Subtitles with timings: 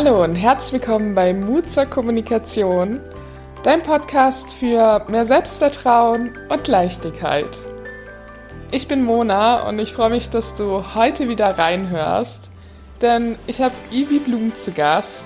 [0.00, 3.00] Hallo und herzlich willkommen bei Mut zur Kommunikation,
[3.64, 7.48] dein Podcast für mehr Selbstvertrauen und Leichtigkeit.
[8.70, 12.48] Ich bin Mona und ich freue mich, dass du heute wieder reinhörst,
[13.00, 15.24] denn ich habe Ivi Blum zu Gast.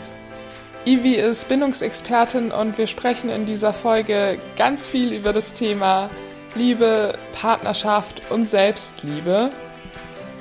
[0.87, 6.09] Ivi ist Bindungsexpertin und wir sprechen in dieser Folge ganz viel über das Thema
[6.55, 9.51] Liebe, Partnerschaft und Selbstliebe.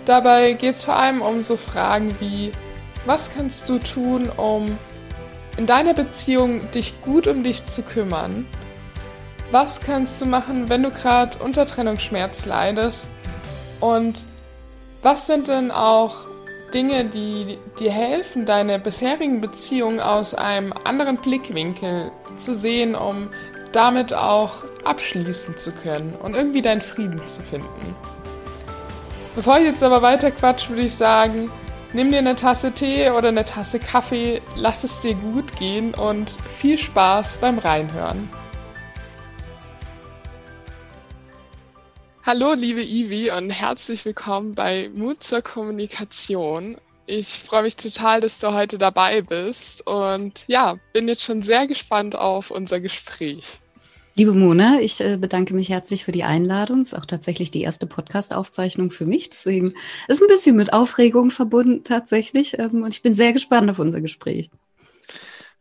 [0.05, 2.53] Dabei geht es vor allem um so Fragen wie,
[3.05, 4.65] was kannst du tun, um
[5.57, 8.47] in deiner Beziehung dich gut um dich zu kümmern?
[9.51, 13.07] Was kannst du machen, wenn du gerade unter Trennungsschmerz leidest?
[13.79, 14.19] Und
[15.01, 16.15] was sind denn auch
[16.73, 23.29] Dinge, die dir helfen, deine bisherigen Beziehungen aus einem anderen Blickwinkel zu sehen, um
[23.73, 27.95] damit auch abschließen zu können und irgendwie deinen Frieden zu finden?
[29.35, 31.49] Bevor ich jetzt aber weiter quatsch, würde ich sagen,
[31.93, 36.31] Nimm dir eine Tasse Tee oder eine Tasse Kaffee, lass es dir gut gehen und
[36.57, 38.29] viel Spaß beim Reinhören.
[42.23, 46.77] Hallo, liebe Ivi und herzlich willkommen bei Mut zur Kommunikation.
[47.07, 51.67] Ich freue mich total, dass du heute dabei bist und ja, bin jetzt schon sehr
[51.67, 53.59] gespannt auf unser Gespräch.
[54.15, 56.81] Liebe Mona, ich äh, bedanke mich herzlich für die Einladung.
[56.81, 59.29] Es ist auch tatsächlich die erste Podcast-Aufzeichnung für mich.
[59.29, 59.73] Deswegen
[60.09, 62.59] ist ein bisschen mit Aufregung verbunden tatsächlich.
[62.59, 64.49] Ähm, und ich bin sehr gespannt auf unser Gespräch.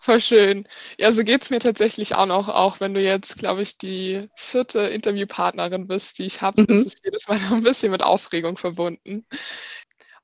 [0.01, 0.67] Voll schön.
[0.99, 4.29] Ja, so geht es mir tatsächlich auch noch, auch wenn du jetzt, glaube ich, die
[4.35, 6.69] vierte Interviewpartnerin bist, die ich habe, mhm.
[6.75, 9.27] ist es jedes Mal noch ein bisschen mit Aufregung verbunden.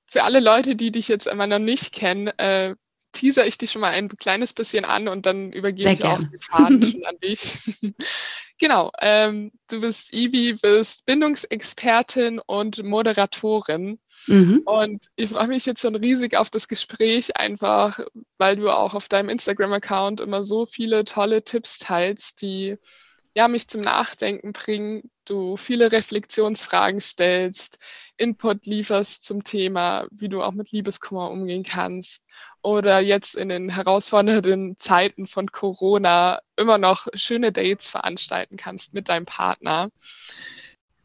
[0.06, 2.74] Für alle Leute, die dich jetzt immer noch nicht kennen, äh,
[3.16, 6.38] teaser ich dich schon mal ein kleines bisschen an und dann übergebe ich auch die
[6.38, 7.54] Faden schon an dich.
[8.58, 13.98] genau, ähm, du bist Ivi, bist Bindungsexpertin und Moderatorin.
[14.26, 14.62] Mhm.
[14.64, 18.00] Und ich freue mich jetzt schon riesig auf das Gespräch, einfach
[18.38, 22.76] weil du auch auf deinem Instagram-Account immer so viele tolle Tipps teilst, die
[23.36, 27.78] ja, mich zum Nachdenken bringen, du viele Reflexionsfragen stellst,
[28.16, 32.22] Input lieferst zum Thema, wie du auch mit Liebeskummer umgehen kannst
[32.62, 39.10] oder jetzt in den herausfordernden Zeiten von Corona immer noch schöne Dates veranstalten kannst mit
[39.10, 39.90] deinem Partner.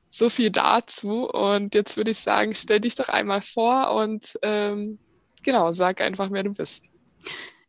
[0.10, 5.00] So viel dazu und jetzt würde ich sagen, stell dich doch einmal vor und ähm,
[5.44, 6.86] genau, sag einfach, wer du bist.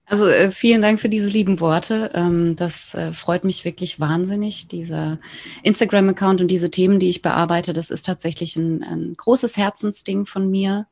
[0.07, 2.11] Also äh, vielen Dank für diese lieben Worte.
[2.15, 4.69] Ähm, das äh, freut mich wirklich wahnsinnig.
[4.69, 5.19] Dieser
[5.63, 10.51] Instagram-Account und diese Themen, die ich bearbeite, das ist tatsächlich ein, ein großes Herzensding von
[10.51, 10.87] mir.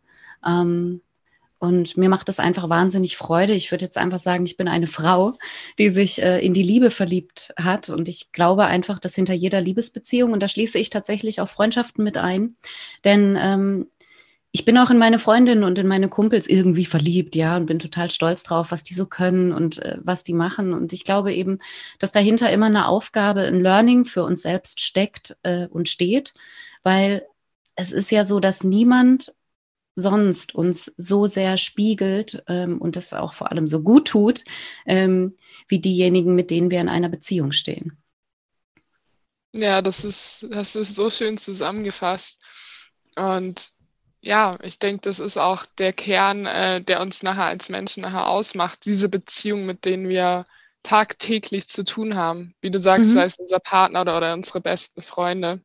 [0.47, 1.03] Ähm,
[1.59, 3.53] und mir macht das einfach wahnsinnig Freude.
[3.53, 5.34] Ich würde jetzt einfach sagen, ich bin eine Frau,
[5.78, 7.91] die sich äh, in die Liebe verliebt hat.
[7.91, 12.03] Und ich glaube einfach, dass hinter jeder Liebesbeziehung, und da schließe ich tatsächlich auch Freundschaften
[12.03, 12.56] mit ein,
[13.04, 13.88] denn ähm,
[14.52, 17.78] ich bin auch in meine Freundinnen und in meine Kumpels irgendwie verliebt, ja, und bin
[17.78, 20.72] total stolz drauf, was die so können und äh, was die machen.
[20.72, 21.58] Und ich glaube eben,
[22.00, 26.34] dass dahinter immer eine Aufgabe, ein Learning für uns selbst steckt äh, und steht,
[26.82, 27.24] weil
[27.76, 29.32] es ist ja so, dass niemand
[29.94, 34.44] sonst uns so sehr spiegelt ähm, und das auch vor allem so gut tut,
[34.84, 35.36] ähm,
[35.68, 37.98] wie diejenigen, mit denen wir in einer Beziehung stehen.
[39.54, 42.40] Ja, das ist, das ist so schön zusammengefasst.
[43.16, 43.72] Und
[44.22, 48.28] ja, ich denke, das ist auch der Kern, äh, der uns nachher als Menschen nachher
[48.28, 50.44] ausmacht, diese Beziehung, mit denen wir
[50.82, 52.54] tagtäglich zu tun haben.
[52.60, 53.12] Wie du sagst, mhm.
[53.12, 55.60] sei es unser Partner oder, oder unsere besten Freunde.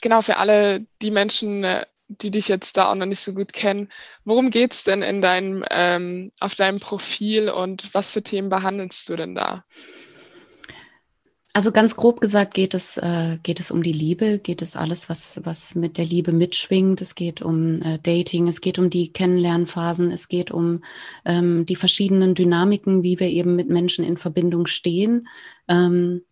[0.00, 3.52] Genau, für alle die Menschen, äh, die dich jetzt da auch noch nicht so gut
[3.52, 3.88] kennen,
[4.24, 9.08] worum geht es denn in deinem, ähm, auf deinem Profil und was für Themen behandelst
[9.08, 9.64] du denn da?
[11.54, 15.10] Also ganz grob gesagt geht es, äh, geht es um die Liebe, geht es alles,
[15.10, 17.02] was, was mit der Liebe mitschwingt.
[17.02, 20.82] Es geht um äh, Dating, es geht um die Kennenlernphasen, es geht um
[21.26, 25.28] ähm, die verschiedenen Dynamiken, wie wir eben mit Menschen in Verbindung stehen.
[25.68, 26.22] Ähm,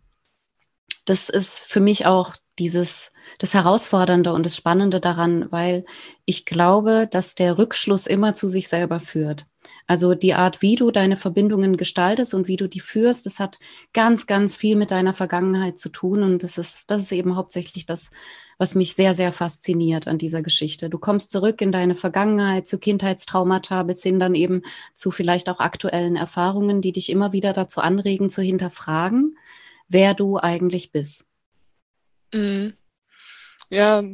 [1.04, 5.84] das ist für mich auch dieses, das Herausfordernde und das Spannende daran, weil
[6.24, 9.46] ich glaube, dass der Rückschluss immer zu sich selber führt.
[9.90, 13.58] Also die Art, wie du deine Verbindungen gestaltest und wie du die führst, das hat
[13.92, 16.22] ganz, ganz viel mit deiner Vergangenheit zu tun.
[16.22, 18.12] Und das ist, das ist eben hauptsächlich das,
[18.56, 20.90] was mich sehr, sehr fasziniert an dieser Geschichte.
[20.90, 24.62] Du kommst zurück in deine Vergangenheit, zu Kindheitstraumata, bis hin dann eben
[24.94, 29.36] zu vielleicht auch aktuellen Erfahrungen, die dich immer wieder dazu anregen, zu hinterfragen,
[29.88, 31.24] wer du eigentlich bist.
[32.32, 32.74] Mhm.
[33.70, 34.04] Ja,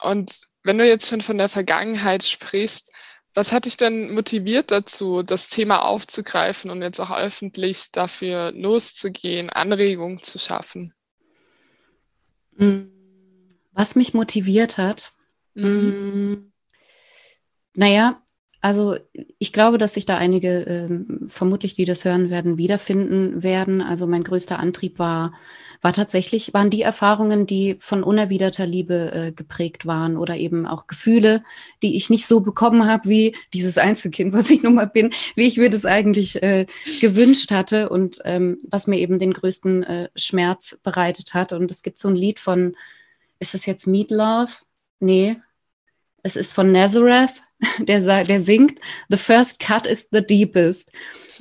[0.00, 2.90] und wenn du jetzt schon von der Vergangenheit sprichst,
[3.36, 9.50] was hat dich denn motiviert dazu, das Thema aufzugreifen und jetzt auch öffentlich dafür loszugehen,
[9.50, 10.94] Anregungen zu schaffen?
[12.56, 12.86] Mm,
[13.72, 15.12] was mich motiviert hat?
[15.52, 15.68] Mhm.
[15.68, 16.52] Mm,
[17.74, 18.22] naja,
[18.66, 18.96] Also
[19.38, 23.80] ich glaube, dass sich da einige, ähm, vermutlich, die das hören werden, wiederfinden werden.
[23.80, 25.34] Also mein größter Antrieb war,
[25.82, 30.88] war tatsächlich, waren die Erfahrungen, die von unerwiderter Liebe äh, geprägt waren oder eben auch
[30.88, 31.44] Gefühle,
[31.80, 35.46] die ich nicht so bekommen habe wie dieses Einzelkind, was ich nun mal bin, wie
[35.46, 36.66] ich mir das eigentlich äh,
[37.00, 41.52] gewünscht hatte und ähm, was mir eben den größten äh, Schmerz bereitet hat.
[41.52, 42.74] Und es gibt so ein Lied von,
[43.38, 44.50] ist es jetzt Meat Love?
[44.98, 45.36] Nee,
[46.26, 47.42] es ist von Nazareth,
[47.78, 48.78] der, der singt,
[49.08, 50.90] The first cut is the deepest.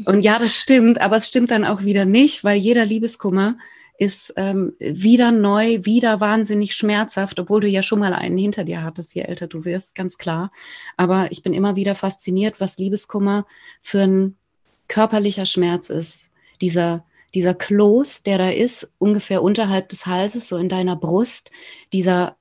[0.06, 3.58] Und ja, das stimmt, aber es stimmt dann auch wieder nicht, weil jeder Liebeskummer
[3.98, 8.84] ist ähm, wieder neu, wieder wahnsinnig schmerzhaft, obwohl du ja schon mal einen hinter dir
[8.84, 10.52] hattest, je älter du wirst, ganz klar.
[10.98, 13.46] Aber ich bin immer wieder fasziniert, was Liebeskummer
[13.82, 14.36] für ein
[14.90, 16.24] körperlicher Schmerz ist.
[16.62, 21.52] Dieser, dieser Kloß, der da ist, ungefähr unterhalb des Halses, so in deiner Brust,
[21.94, 22.36] dieser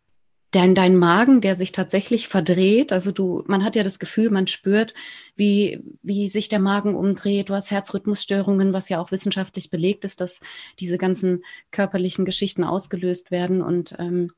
[0.55, 2.93] dein, dein Magen, der sich tatsächlich verdreht.
[2.93, 4.95] Also du, man hat ja das Gefühl, man spürt,
[5.37, 7.49] wie, wie sich der Magen umdreht.
[7.49, 10.41] Du hast Herzrhythmusstörungen, was ja auch wissenschaftlich belegt ist, dass
[10.79, 13.63] diese ganzen körperlichen Geschichten ausgelöst werden.
[13.63, 14.31] Und ähm,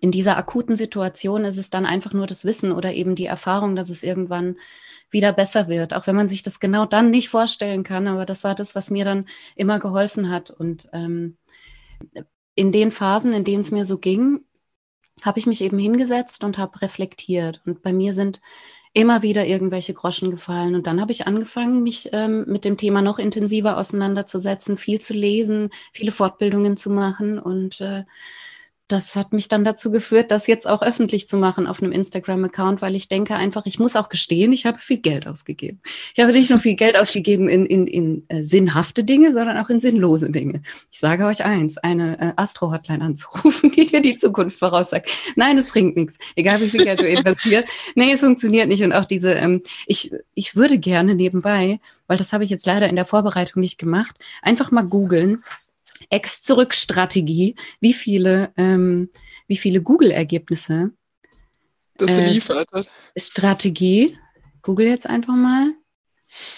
[0.00, 3.76] in dieser akuten Situation ist es dann einfach nur das Wissen oder eben die Erfahrung,
[3.76, 4.56] dass es irgendwann
[5.10, 8.08] wieder besser wird, auch wenn man sich das genau dann nicht vorstellen kann.
[8.08, 10.50] Aber das war das, was mir dann immer geholfen hat.
[10.50, 11.36] Und ähm,
[12.56, 14.40] in den Phasen, in denen es mir so ging,
[15.22, 17.60] habe ich mich eben hingesetzt und habe reflektiert.
[17.66, 18.40] Und bei mir sind
[18.92, 20.74] immer wieder irgendwelche Groschen gefallen.
[20.74, 25.12] Und dann habe ich angefangen, mich ähm, mit dem Thema noch intensiver auseinanderzusetzen, viel zu
[25.14, 28.04] lesen, viele Fortbildungen zu machen und äh,
[28.88, 32.82] das hat mich dann dazu geführt, das jetzt auch öffentlich zu machen auf einem Instagram-Account,
[32.82, 35.80] weil ich denke einfach, ich muss auch gestehen, ich habe viel Geld ausgegeben.
[36.14, 39.70] Ich habe nicht nur viel Geld ausgegeben in, in, in äh, sinnhafte Dinge, sondern auch
[39.70, 40.60] in sinnlose Dinge.
[40.90, 45.10] Ich sage euch eins, eine äh, Astro-Hotline anzurufen, die dir die Zukunft voraussagt.
[45.34, 46.18] Nein, es bringt nichts.
[46.36, 47.68] Egal wie viel Geld du investierst.
[47.94, 48.82] Nee, es funktioniert nicht.
[48.82, 52.88] Und auch diese, ähm, ich, ich würde gerne nebenbei, weil das habe ich jetzt leider
[52.88, 55.42] in der Vorbereitung nicht gemacht, einfach mal googeln,
[56.14, 59.10] Ex-Zurück-Strategie, wie viele, ähm,
[59.48, 60.92] wie viele Google-Ergebnisse
[61.96, 62.68] das äh, liefert.
[63.16, 64.16] Strategie.
[64.62, 65.74] Google jetzt einfach mal.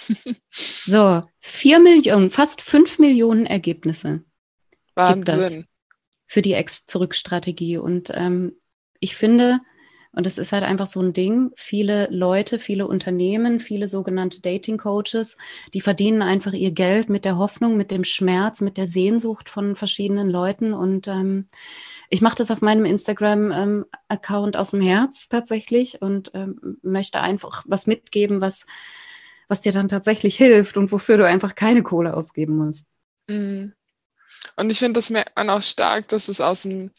[0.51, 4.23] so, vier Millionen, fast fünf Millionen Ergebnisse.
[4.95, 5.67] Wahnsinn.
[6.27, 7.79] für die Ex-Zurück-Strategie.
[7.79, 8.57] Und ähm,
[9.01, 9.61] ich finde,
[10.17, 11.51] und es ist halt einfach so ein Ding.
[11.57, 15.37] Viele Leute, viele Unternehmen, viele sogenannte Dating Coaches,
[15.75, 19.77] die verdienen einfach ihr Geld mit der Hoffnung, mit dem Schmerz, mit der Sehnsucht von
[19.77, 20.73] verschiedenen Leuten.
[20.73, 21.49] Und ähm,
[22.09, 27.63] ich mache das auf meinem Instagram-Account ähm, aus dem Herz tatsächlich und ähm, möchte einfach
[27.67, 28.65] was mitgeben, was,
[29.49, 32.87] was dir dann tatsächlich hilft und wofür du einfach keine Kohle ausgeben musst.
[33.27, 33.75] Mhm.
[34.57, 36.91] Und ich finde, das merkt man auch stark, dass es aus dem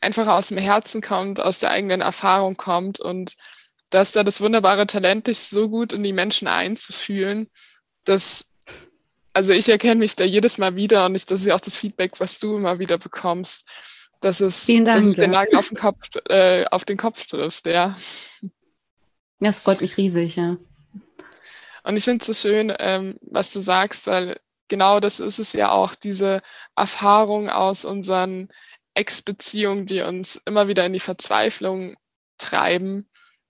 [0.00, 3.36] einfach aus dem Herzen kommt, aus der eigenen Erfahrung kommt und
[3.90, 7.48] dass da das wunderbare Talent, dich so gut in die Menschen einzufühlen,
[8.04, 8.46] dass,
[9.32, 11.76] also ich erkenne mich da jedes Mal wieder und ich, das ist ja auch das
[11.76, 13.68] Feedback, was du immer wieder bekommst,
[14.20, 17.66] dass es, Dank, dass es den Nagel auf den Kopf, äh, auf den Kopf trifft,
[17.66, 17.96] ja.
[19.40, 20.56] Das freut mich riesig, ja.
[21.82, 24.38] Und ich finde es so schön, ähm, was du sagst, weil
[24.68, 26.42] genau das ist es ja auch, diese
[26.76, 28.48] Erfahrung aus unseren
[29.00, 31.96] Ex-Beziehungen, die uns immer wieder in die Verzweiflung
[32.36, 33.08] treiben.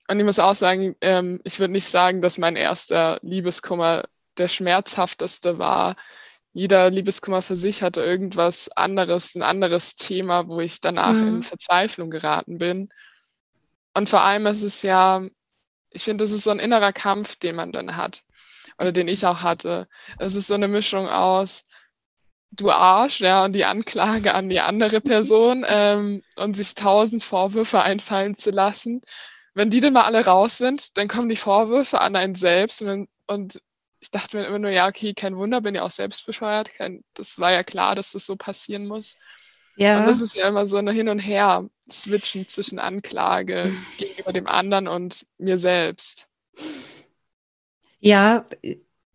[0.08, 4.04] Und ich muss auch sagen, ähm, ich würde nicht sagen, dass mein erster Liebeskummer
[4.38, 5.96] der schmerzhafteste war.
[6.52, 11.28] Jeder Liebeskummer für sich hatte irgendwas anderes, ein anderes Thema, wo ich danach mhm.
[11.28, 12.88] in Verzweiflung geraten bin.
[13.94, 15.26] Und vor allem ist es ja,
[15.90, 18.22] ich finde, es ist so ein innerer Kampf, den man dann hat
[18.78, 19.88] oder den ich auch hatte.
[20.18, 21.64] Es ist so eine Mischung aus,
[22.52, 27.82] du Arsch, ja, und die Anklage an die andere Person ähm, und sich tausend Vorwürfe
[27.82, 29.02] einfallen zu lassen.
[29.54, 33.08] Wenn die dann mal alle raus sind, dann kommen die Vorwürfe an einen selbst und,
[33.26, 33.60] und
[34.00, 36.72] ich dachte mir immer nur, ja, okay, kein Wunder, bin ja auch selbst bescheuert.
[36.74, 39.16] Kein, das war ja klar, dass das so passieren muss.
[39.76, 40.00] Ja.
[40.00, 44.46] Und das ist ja immer so eine Hin und Her switchen zwischen Anklage gegenüber dem
[44.46, 46.28] anderen und mir selbst.
[47.98, 48.46] Ja,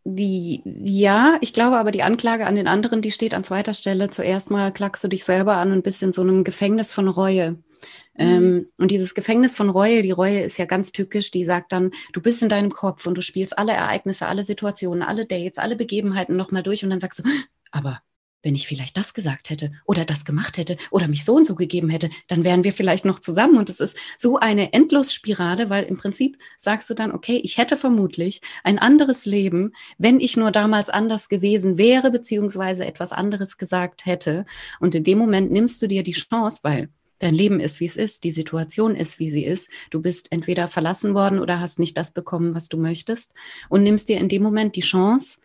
[0.08, 4.12] die, ja, ich glaube aber, die Anklage an den anderen, die steht an zweiter Stelle.
[4.12, 7.52] Zuerst mal klagst du dich selber an und bist in so einem Gefängnis von Reue.
[7.52, 8.20] Mhm.
[8.20, 11.92] Ähm, und dieses Gefängnis von Reue, die Reue ist ja ganz tückisch, die sagt dann,
[12.14, 15.76] du bist in deinem Kopf und du spielst alle Ereignisse, alle Situationen, alle Dates, alle
[15.76, 17.24] Begebenheiten nochmal durch und dann sagst du,
[17.72, 18.00] aber
[18.46, 21.56] wenn ich vielleicht das gesagt hätte oder das gemacht hätte oder mich so und so
[21.56, 23.58] gegeben hätte, dann wären wir vielleicht noch zusammen.
[23.58, 27.76] Und es ist so eine Endlosspirale, weil im Prinzip sagst du dann, okay, ich hätte
[27.76, 34.06] vermutlich ein anderes Leben, wenn ich nur damals anders gewesen wäre, beziehungsweise etwas anderes gesagt
[34.06, 34.46] hätte.
[34.80, 37.96] Und in dem Moment nimmst du dir die Chance, weil Dein Leben ist, wie es
[37.96, 39.72] ist, die Situation ist, wie sie ist.
[39.90, 43.34] Du bist entweder verlassen worden oder hast nicht das bekommen, was du möchtest
[43.70, 45.40] und nimmst dir in dem Moment die Chance,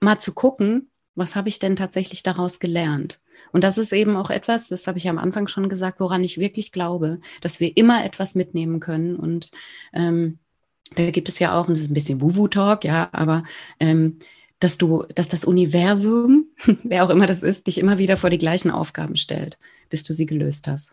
[0.00, 3.20] mal zu gucken, was habe ich denn tatsächlich daraus gelernt?
[3.52, 6.38] Und das ist eben auch etwas, das habe ich am Anfang schon gesagt, woran ich
[6.38, 9.16] wirklich glaube, dass wir immer etwas mitnehmen können.
[9.16, 9.50] Und
[9.92, 10.38] ähm,
[10.94, 13.42] da gibt es ja auch, und das ist ein bisschen Wuvu-Talk, ja, aber
[13.80, 14.18] ähm,
[14.60, 16.46] dass du, dass das Universum,
[16.82, 19.58] wer auch immer das ist, dich immer wieder vor die gleichen Aufgaben stellt,
[19.88, 20.92] bis du sie gelöst hast.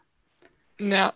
[0.79, 1.13] Ja.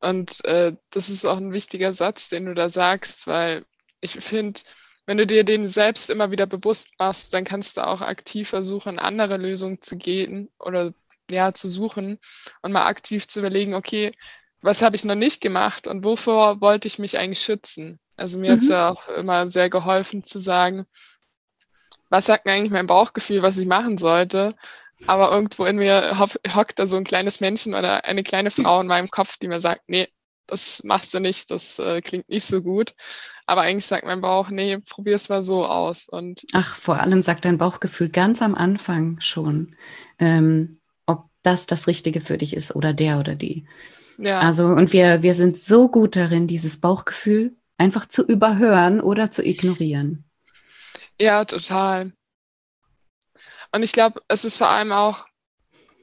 [0.00, 3.64] Und äh, das ist auch ein wichtiger Satz, den du da sagst, weil
[4.00, 4.60] ich finde,
[5.06, 8.98] wenn du dir den selbst immer wieder bewusst machst, dann kannst du auch aktiv versuchen,
[8.98, 10.92] andere Lösungen zu gehen oder
[11.30, 12.18] ja, zu suchen
[12.62, 14.12] und mal aktiv zu überlegen, okay,
[14.60, 18.00] was habe ich noch nicht gemacht und wovor wollte ich mich eigentlich schützen?
[18.16, 18.52] Also mir mhm.
[18.52, 20.86] hat es ja auch immer sehr geholfen zu sagen,
[22.08, 24.54] was sagt mir eigentlich mein Bauchgefühl, was ich machen sollte?
[25.06, 28.86] Aber irgendwo in mir hockt da so ein kleines Männchen oder eine kleine Frau in
[28.86, 30.08] meinem Kopf, die mir sagt, nee,
[30.46, 32.94] das machst du nicht, das äh, klingt nicht so gut.
[33.46, 36.08] Aber eigentlich sagt mein Bauch, nee, probier es mal so aus.
[36.08, 39.76] Und Ach, vor allem sagt dein Bauchgefühl ganz am Anfang schon,
[40.18, 43.66] ähm, ob das das Richtige für dich ist oder der oder die.
[44.18, 44.40] Ja.
[44.40, 49.44] Also, und wir, wir sind so gut darin, dieses Bauchgefühl einfach zu überhören oder zu
[49.44, 50.24] ignorieren.
[51.20, 52.12] Ja, total.
[53.72, 55.26] Und ich glaube, es ist vor allem auch,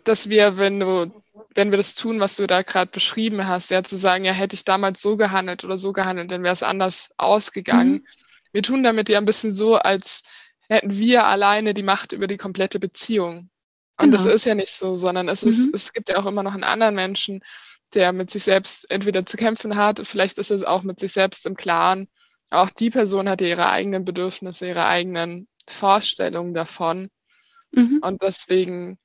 [0.04, 1.21] dass wir, wenn du,
[1.56, 4.56] wenn wir das tun, was du da gerade beschrieben hast, ja, zu sagen, ja, hätte
[4.56, 7.92] ich damals so gehandelt oder so gehandelt, dann wäre es anders ausgegangen.
[7.92, 8.06] Mhm.
[8.54, 10.24] Wir tun damit ja ein bisschen so, als
[10.70, 13.50] hätten wir alleine die Macht über die komplette Beziehung.
[14.00, 14.18] Und genau.
[14.18, 15.72] das ist ja nicht so, sondern es, ist, mhm.
[15.74, 17.42] es gibt ja auch immer noch einen anderen Menschen,
[17.94, 21.46] der mit sich selbst entweder zu kämpfen hat, vielleicht ist es auch mit sich selbst
[21.46, 22.08] im Klaren
[22.52, 27.10] auch die Person hat ihre eigenen Bedürfnisse, ihre eigenen Vorstellungen davon.
[27.72, 28.00] Mhm.
[28.04, 29.00] Und deswegen,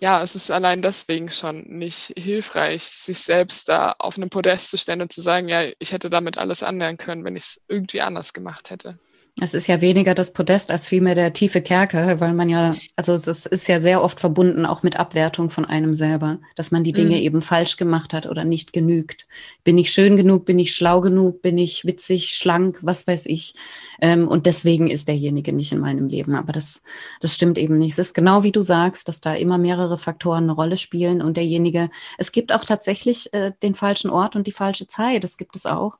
[0.00, 4.78] ja, es ist allein deswegen schon nicht hilfreich, sich selbst da auf einem Podest zu
[4.78, 8.02] stellen und zu sagen, ja, ich hätte damit alles anderen können, wenn ich es irgendwie
[8.02, 8.98] anders gemacht hätte.
[9.38, 13.12] Es ist ja weniger das Podest als vielmehr der tiefe Kerker, weil man ja, also
[13.12, 16.92] es ist ja sehr oft verbunden auch mit Abwertung von einem selber, dass man die
[16.92, 17.22] Dinge mhm.
[17.22, 19.26] eben falsch gemacht hat oder nicht genügt.
[19.62, 23.54] Bin ich schön genug, bin ich schlau genug, bin ich witzig, schlank, was weiß ich.
[24.00, 26.34] Ähm, und deswegen ist derjenige nicht in meinem Leben.
[26.34, 26.82] Aber das,
[27.20, 27.92] das stimmt eben nicht.
[27.92, 31.36] Es ist genau wie du sagst, dass da immer mehrere Faktoren eine Rolle spielen und
[31.36, 35.24] derjenige, es gibt auch tatsächlich äh, den falschen Ort und die falsche Zeit.
[35.24, 35.98] Das gibt es auch.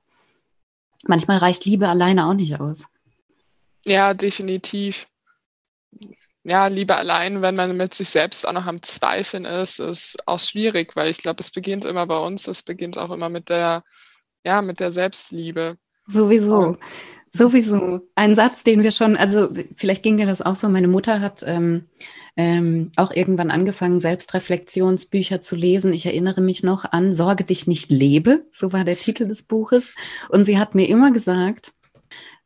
[1.07, 2.87] Manchmal reicht Liebe alleine auch nicht aus.
[3.87, 5.07] Ja, definitiv.
[6.43, 10.39] Ja, lieber allein, wenn man mit sich selbst auch noch am Zweifeln ist, ist auch
[10.39, 13.83] schwierig, weil ich glaube, es beginnt immer bei uns, es beginnt auch immer mit der,
[14.45, 15.77] ja, mit der Selbstliebe.
[16.07, 16.77] Sowieso.
[17.33, 18.01] Sowieso.
[18.15, 20.69] Ein Satz, den wir schon, also vielleicht ging dir das auch so.
[20.69, 21.87] Meine Mutter hat ähm,
[22.37, 25.93] ähm, auch irgendwann angefangen, Selbstreflexionsbücher zu lesen.
[25.93, 29.95] Ich erinnere mich noch an Sorge dich nicht lebe, so war der Titel des Buches.
[30.29, 31.73] Und sie hat mir immer gesagt,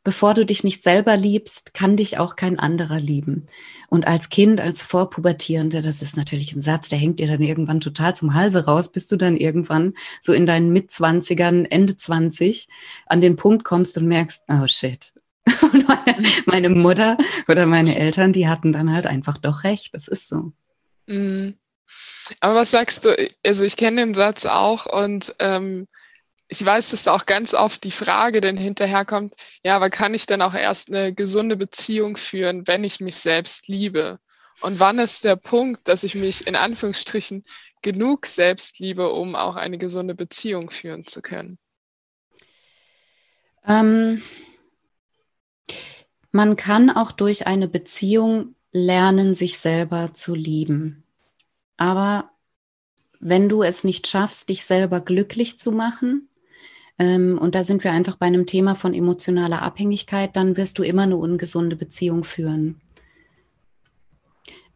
[0.03, 3.47] bevor du dich nicht selber liebst, kann dich auch kein anderer lieben.
[3.89, 7.81] Und als Kind, als Vorpubertierende, das ist natürlich ein Satz, der hängt dir dann irgendwann
[7.81, 12.69] total zum Halse raus, bis du dann irgendwann so in deinen Mitzwanzigern, Ende 20
[13.07, 15.13] an den Punkt kommst und merkst, oh shit.
[16.47, 17.17] Meine Mutter
[17.49, 19.95] oder meine Eltern, die hatten dann halt einfach doch recht.
[19.95, 20.53] Das ist so.
[21.07, 21.57] Mhm.
[22.41, 23.17] Aber was sagst du?
[23.45, 25.89] Also ich kenne den Satz auch und ähm,
[26.51, 30.27] ich weiß, dass da auch ganz oft die Frage dann hinterherkommt, ja, aber kann ich
[30.27, 34.19] denn auch erst eine gesunde Beziehung führen, wenn ich mich selbst liebe?
[34.61, 37.45] Und wann ist der Punkt, dass ich mich in Anführungsstrichen
[37.83, 41.57] genug selbst liebe, um auch eine gesunde Beziehung führen zu können?
[43.65, 44.21] Ähm,
[46.33, 51.05] man kann auch durch eine Beziehung lernen, sich selber zu lieben.
[51.77, 52.33] Aber
[53.21, 56.30] wenn du es nicht schaffst, dich selber glücklich zu machen,
[57.01, 61.05] und da sind wir einfach bei einem Thema von emotionaler Abhängigkeit, dann wirst du immer
[61.05, 62.79] eine ungesunde Beziehung führen.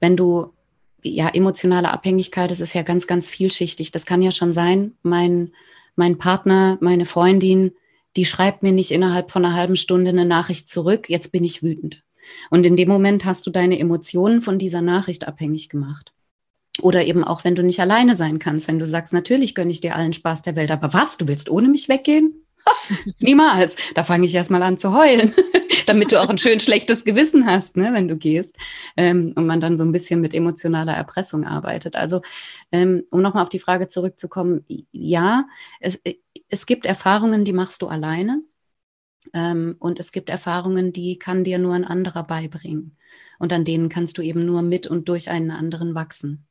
[0.01, 0.55] Wenn du,
[1.03, 3.93] ja, emotionale Abhängigkeit, das ist ja ganz, ganz vielschichtig.
[3.93, 5.53] Das kann ja schon sein, mein,
[5.97, 7.73] mein Partner, meine Freundin,
[8.17, 11.63] die schreibt mir nicht innerhalb von einer halben Stunde eine Nachricht zurück, jetzt bin ich
[11.63, 12.05] wütend.
[12.49, 16.14] Und in dem Moment hast du deine Emotionen von dieser Nachricht abhängig gemacht.
[16.83, 19.81] Oder eben auch, wenn du nicht alleine sein kannst, wenn du sagst, natürlich gönne ich
[19.81, 22.45] dir allen Spaß der Welt, aber was, du willst ohne mich weggehen?
[23.21, 23.77] Niemals.
[23.95, 25.35] Da fange ich erstmal an zu heulen,
[25.87, 28.57] damit du auch ein schön schlechtes Gewissen hast, ne, wenn du gehst.
[28.97, 31.97] Ähm, und man dann so ein bisschen mit emotionaler Erpressung arbeitet.
[31.97, 32.23] Also,
[32.73, 35.47] ähm, um nochmal auf die Frage zurückzukommen, ja,
[35.81, 36.01] es,
[36.49, 38.43] es gibt Erfahrungen, die machst du alleine.
[39.33, 42.97] Ähm, und es gibt Erfahrungen, die kann dir nur ein anderer beibringen.
[43.39, 46.47] Und an denen kannst du eben nur mit und durch einen anderen wachsen.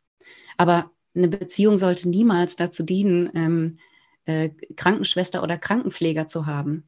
[0.57, 3.77] Aber eine Beziehung sollte niemals dazu dienen, ähm,
[4.25, 6.87] äh, Krankenschwester oder Krankenpfleger zu haben.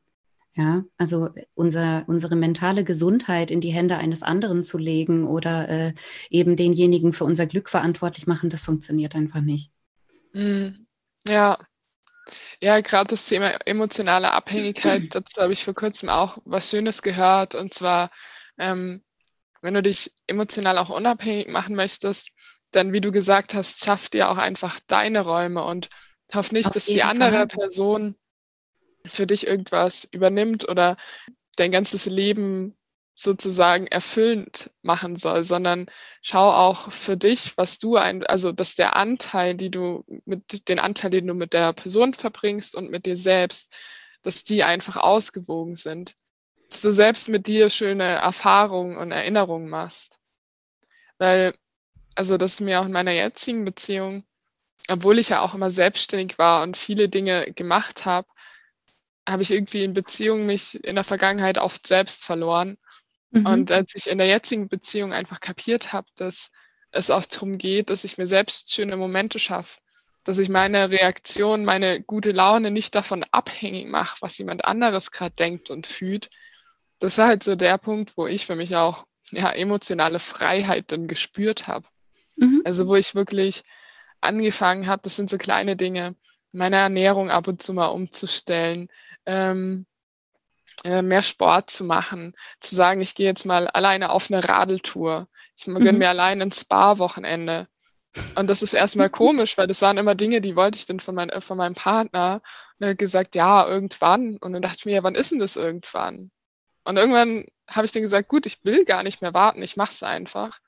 [0.57, 5.93] Ja, also unser, unsere mentale Gesundheit in die Hände eines anderen zu legen oder äh,
[6.29, 9.69] eben denjenigen für unser Glück verantwortlich machen, das funktioniert einfach nicht.
[10.31, 10.85] Mm,
[11.27, 11.57] ja,
[12.61, 17.55] ja, gerade das Thema emotionale Abhängigkeit, dazu habe ich vor kurzem auch was Schönes gehört.
[17.55, 18.11] Und zwar,
[18.57, 19.03] ähm,
[19.61, 22.31] wenn du dich emotional auch unabhängig machen möchtest,
[22.75, 25.89] dann, wie du gesagt hast, schaff dir auch einfach deine Räume und
[26.33, 27.47] hoff nicht, Auf dass die andere Fall.
[27.47, 28.15] Person
[29.05, 30.97] für dich irgendwas übernimmt oder
[31.55, 32.75] dein ganzes Leben
[33.17, 35.85] sozusagen erfüllend machen soll, sondern
[36.21, 40.79] schau auch für dich, was du ein, also dass der Anteil, die du mit den
[40.79, 43.73] Anteil, den du mit der Person verbringst und mit dir selbst,
[44.21, 46.15] dass die einfach ausgewogen sind.
[46.69, 50.19] Dass du selbst mit dir schöne Erfahrungen und Erinnerungen machst.
[51.17, 51.53] Weil,
[52.15, 54.23] also das ist mir auch in meiner jetzigen Beziehung,
[54.87, 58.27] obwohl ich ja auch immer selbstständig war und viele Dinge gemacht habe,
[59.27, 62.77] habe ich irgendwie in Beziehungen mich in der Vergangenheit oft selbst verloren.
[63.31, 63.45] Mhm.
[63.45, 66.51] Und als ich in der jetzigen Beziehung einfach kapiert habe, dass
[66.91, 69.79] es auch darum geht, dass ich mir selbst schöne Momente schaffe,
[70.23, 75.35] dass ich meine Reaktion, meine gute Laune nicht davon abhängig mache, was jemand anderes gerade
[75.35, 76.29] denkt und fühlt.
[76.99, 81.07] Das war halt so der Punkt, wo ich für mich auch ja, emotionale Freiheit dann
[81.07, 81.87] gespürt habe.
[82.35, 82.61] Mhm.
[82.65, 83.63] Also wo ich wirklich
[84.21, 86.15] angefangen habe, das sind so kleine Dinge,
[86.51, 88.89] meine Ernährung ab und zu mal umzustellen,
[89.25, 89.85] ähm,
[90.83, 95.27] äh, mehr Sport zu machen, zu sagen, ich gehe jetzt mal alleine auf eine Radeltour.
[95.57, 95.97] Ich gönne mhm.
[95.99, 97.67] mir allein ein Spa-Wochenende.
[98.35, 101.15] Und das ist erstmal komisch, weil das waren immer Dinge, die wollte ich dann von,
[101.15, 102.41] mein, von meinem Partner.
[102.79, 104.37] Und er hat gesagt, ja, irgendwann.
[104.37, 106.31] Und dann dachte ich mir, ja, wann ist denn das irgendwann?
[106.85, 109.91] Und irgendwann habe ich dann gesagt, gut, ich will gar nicht mehr warten, ich mache
[109.91, 110.59] es einfach.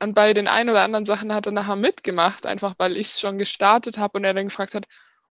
[0.00, 3.20] Und bei den ein oder anderen Sachen hat er nachher mitgemacht, einfach weil ich es
[3.20, 4.86] schon gestartet habe und er dann gefragt hat,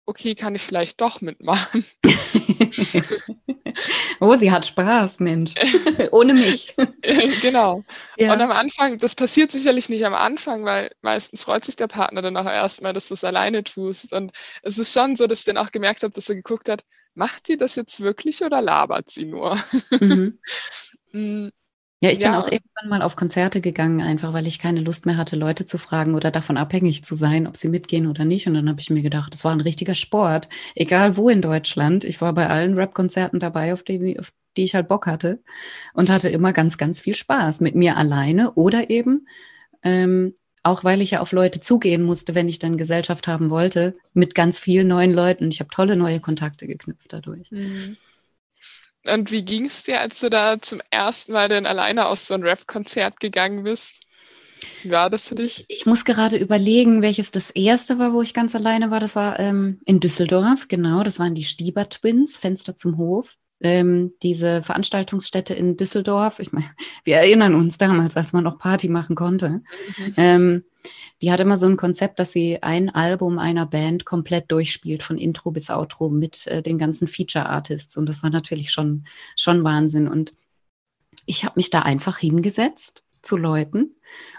[0.05, 1.83] okay, kann ich vielleicht doch mitmachen.
[4.19, 5.53] oh, sie hat Spaß, Mensch.
[6.11, 6.75] Ohne mich.
[7.41, 7.83] genau.
[8.17, 8.33] Ja.
[8.33, 12.21] Und am Anfang, das passiert sicherlich nicht am Anfang, weil meistens freut sich der Partner
[12.21, 14.13] dann auch erstmal, dass du es alleine tust.
[14.13, 16.83] Und es ist schon so, dass ich dann auch gemerkt habe, dass er geguckt hat,
[17.15, 19.57] macht die das jetzt wirklich oder labert sie nur?
[21.11, 21.51] Mhm.
[22.05, 25.17] Ja, ich bin auch irgendwann mal auf Konzerte gegangen, einfach weil ich keine Lust mehr
[25.17, 28.47] hatte, Leute zu fragen oder davon abhängig zu sein, ob sie mitgehen oder nicht.
[28.47, 32.03] Und dann habe ich mir gedacht, das war ein richtiger Sport, egal wo in Deutschland.
[32.03, 35.41] Ich war bei allen Rap-Konzerten dabei, auf die, auf die ich halt Bock hatte
[35.93, 39.27] und hatte immer ganz, ganz viel Spaß mit mir alleine oder eben
[39.83, 40.33] ähm,
[40.65, 44.33] auch weil ich ja auf Leute zugehen musste, wenn ich dann Gesellschaft haben wollte, mit
[44.33, 45.49] ganz vielen neuen Leuten.
[45.49, 47.51] Ich habe tolle neue Kontakte geknüpft dadurch.
[47.51, 47.95] Mhm.
[49.07, 52.33] Und wie ging es dir, als du da zum ersten Mal denn alleine aus so
[52.33, 54.01] einem Rap-Konzert gegangen bist?
[54.83, 55.65] Wie war das für dich?
[55.67, 58.99] Ich, ich, muss gerade überlegen, welches das erste war, wo ich ganz alleine war.
[58.99, 61.03] Das war ähm, in Düsseldorf, genau.
[61.03, 63.35] Das waren die Stieber Twins, Fenster zum Hof.
[63.61, 66.39] Ähm, diese Veranstaltungsstätte in Düsseldorf.
[66.39, 66.69] Ich meine,
[67.03, 69.61] wir erinnern uns damals, als man noch Party machen konnte.
[69.97, 70.13] Mhm.
[70.17, 70.63] Ähm,
[71.21, 75.17] die hat immer so ein Konzept, dass sie ein Album einer Band komplett durchspielt, von
[75.17, 77.97] Intro bis Outro mit äh, den ganzen Feature-Artists.
[77.97, 80.07] Und das war natürlich schon, schon Wahnsinn.
[80.07, 80.33] Und
[81.25, 83.95] ich habe mich da einfach hingesetzt zu Leuten.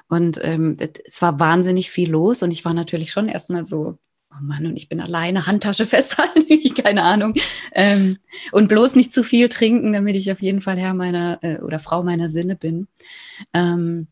[0.09, 2.43] Und ähm, es war wahnsinnig viel los.
[2.43, 3.99] Und ich war natürlich schon erstmal so,
[4.31, 7.35] oh Mann, und ich bin alleine, Handtasche festhalten, keine Ahnung.
[7.73, 8.19] Ähm,
[8.53, 11.79] und bloß nicht zu viel trinken, damit ich auf jeden Fall Herr meiner äh, oder
[11.79, 12.87] Frau meiner Sinne bin.
[13.53, 14.09] Ähm,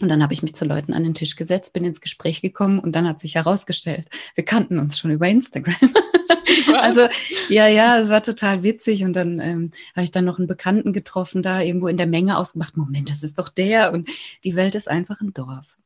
[0.00, 2.78] und dann habe ich mich zu Leuten an den Tisch gesetzt, bin ins Gespräch gekommen
[2.78, 5.74] und dann hat sich herausgestellt, wir kannten uns schon über Instagram.
[6.74, 7.08] also
[7.48, 10.92] ja, ja, es war total witzig und dann ähm, habe ich dann noch einen Bekannten
[10.92, 14.08] getroffen, da irgendwo in der Menge ausgemacht, Moment, das ist doch der und
[14.44, 15.76] die Welt ist einfach ein Dorf.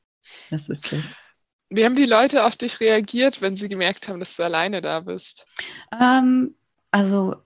[0.50, 1.14] Das ist es.
[1.70, 5.00] Wie haben die Leute auf dich reagiert, wenn sie gemerkt haben, dass du alleine da
[5.00, 5.46] bist?
[5.98, 6.54] Ähm,
[6.90, 7.36] also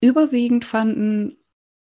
[0.00, 1.38] überwiegend fanden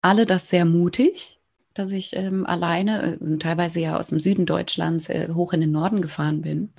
[0.03, 1.34] alle das sehr mutig
[1.75, 5.73] dass ich ähm, alleine, äh, teilweise ja aus dem Süden Deutschlands, äh, hoch in den
[5.73, 6.73] Norden gefahren bin.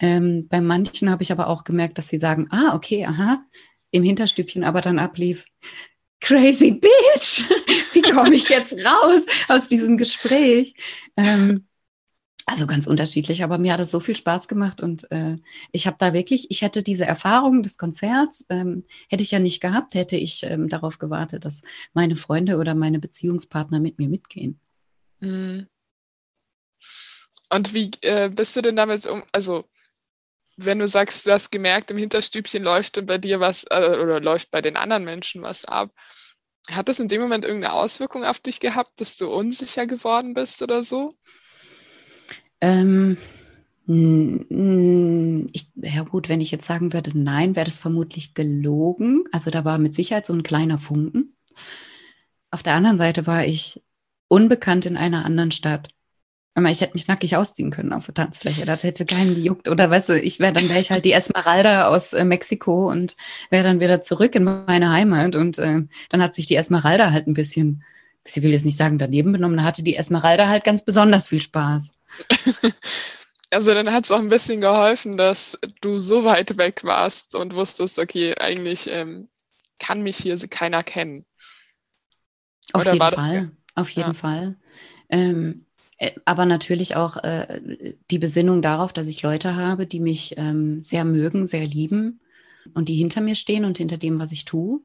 [0.00, 3.44] Ähm, bei manchen habe ich aber auch gemerkt, dass sie sagen, ah, okay, aha,
[3.90, 5.46] im Hinterstübchen aber dann ablief,
[6.20, 7.44] crazy bitch,
[7.92, 10.74] wie komme ich jetzt raus aus diesem Gespräch?
[11.16, 11.66] Ähm,
[12.46, 15.38] also ganz unterschiedlich, aber mir hat es so viel Spaß gemacht und äh,
[15.72, 19.60] ich habe da wirklich, ich hätte diese Erfahrung des Konzerts, ähm, hätte ich ja nicht
[19.60, 21.62] gehabt, hätte ich ähm, darauf gewartet, dass
[21.94, 24.60] meine Freunde oder meine Beziehungspartner mit mir mitgehen.
[25.20, 25.68] Mhm.
[27.50, 29.64] Und wie äh, bist du denn damit um, also
[30.56, 34.50] wenn du sagst, du hast gemerkt, im Hinterstübchen läuft bei dir was äh, oder läuft
[34.50, 35.92] bei den anderen Menschen was ab,
[36.68, 40.62] hat das in dem Moment irgendeine Auswirkung auf dich gehabt, dass du unsicher geworden bist
[40.62, 41.16] oder so?
[42.64, 43.16] Ähm,
[43.86, 49.24] Hm, ich, ja gut, wenn ich jetzt sagen würde, nein, wäre das vermutlich gelogen.
[49.30, 51.36] Also da war mit Sicherheit so ein kleiner Funken.
[52.50, 53.82] Auf der anderen Seite war ich
[54.28, 55.90] unbekannt in einer anderen Stadt.
[56.68, 58.64] Ich hätte mich nackig ausziehen können auf der Tanzfläche.
[58.64, 59.68] Das hätte keinen gejuckt.
[59.68, 63.16] Oder weißt du, ich wäre dann wäre ich halt die Esmeralda aus äh, Mexiko und
[63.50, 65.34] wäre dann wieder zurück in meine Heimat.
[65.34, 67.82] Und äh, dann hat sich die Esmeralda halt ein bisschen,
[68.24, 71.42] ich will jetzt nicht sagen daneben benommen, da hatte die Esmeralda halt ganz besonders viel
[71.42, 71.92] Spaß.
[73.54, 77.54] Also dann hat es auch ein bisschen geholfen, dass du so weit weg warst und
[77.54, 79.28] wusstest, okay, eigentlich ähm,
[79.78, 81.24] kann mich hier keiner kennen.
[82.72, 83.50] Auf Oder jeden Fall.
[83.76, 84.14] Auf jeden ja.
[84.14, 84.56] Fall.
[85.08, 85.66] Ähm,
[85.98, 90.82] äh, aber natürlich auch äh, die Besinnung darauf, dass ich Leute habe, die mich ähm,
[90.82, 92.20] sehr mögen, sehr lieben
[92.74, 94.80] und die hinter mir stehen und hinter dem, was ich tue.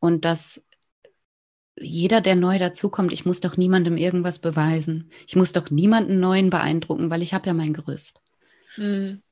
[0.00, 0.64] Und dass
[1.76, 5.10] jeder, der neu dazukommt, ich muss doch niemandem irgendwas beweisen.
[5.26, 8.20] Ich muss doch niemanden neuen beeindrucken, weil ich habe ja mein Gerüst.
[8.74, 9.22] Hm.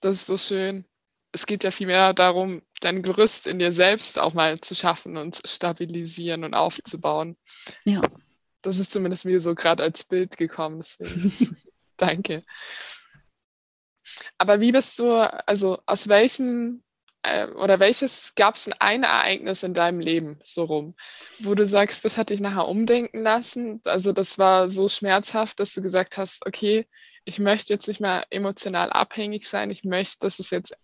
[0.00, 0.86] Das ist so schön.
[1.32, 5.40] Es geht ja vielmehr darum, dein Gerüst in dir selbst auch mal zu schaffen und
[5.46, 7.36] stabilisieren und aufzubauen.
[7.84, 8.00] Ja.
[8.62, 10.78] Das ist zumindest mir so gerade als Bild gekommen.
[10.78, 11.56] Deswegen
[11.96, 12.44] danke.
[14.38, 15.10] Aber wie bist du,
[15.46, 16.83] also aus welchen
[17.24, 20.94] äh, oder welches gab es ein Ereignis in deinem Leben so rum,
[21.40, 23.80] wo du sagst, das hat dich nachher umdenken lassen?
[23.84, 26.86] Also das war so schmerzhaft, dass du gesagt hast, okay,
[27.24, 30.76] ich möchte jetzt nicht mehr emotional abhängig sein, ich möchte, dass es jetzt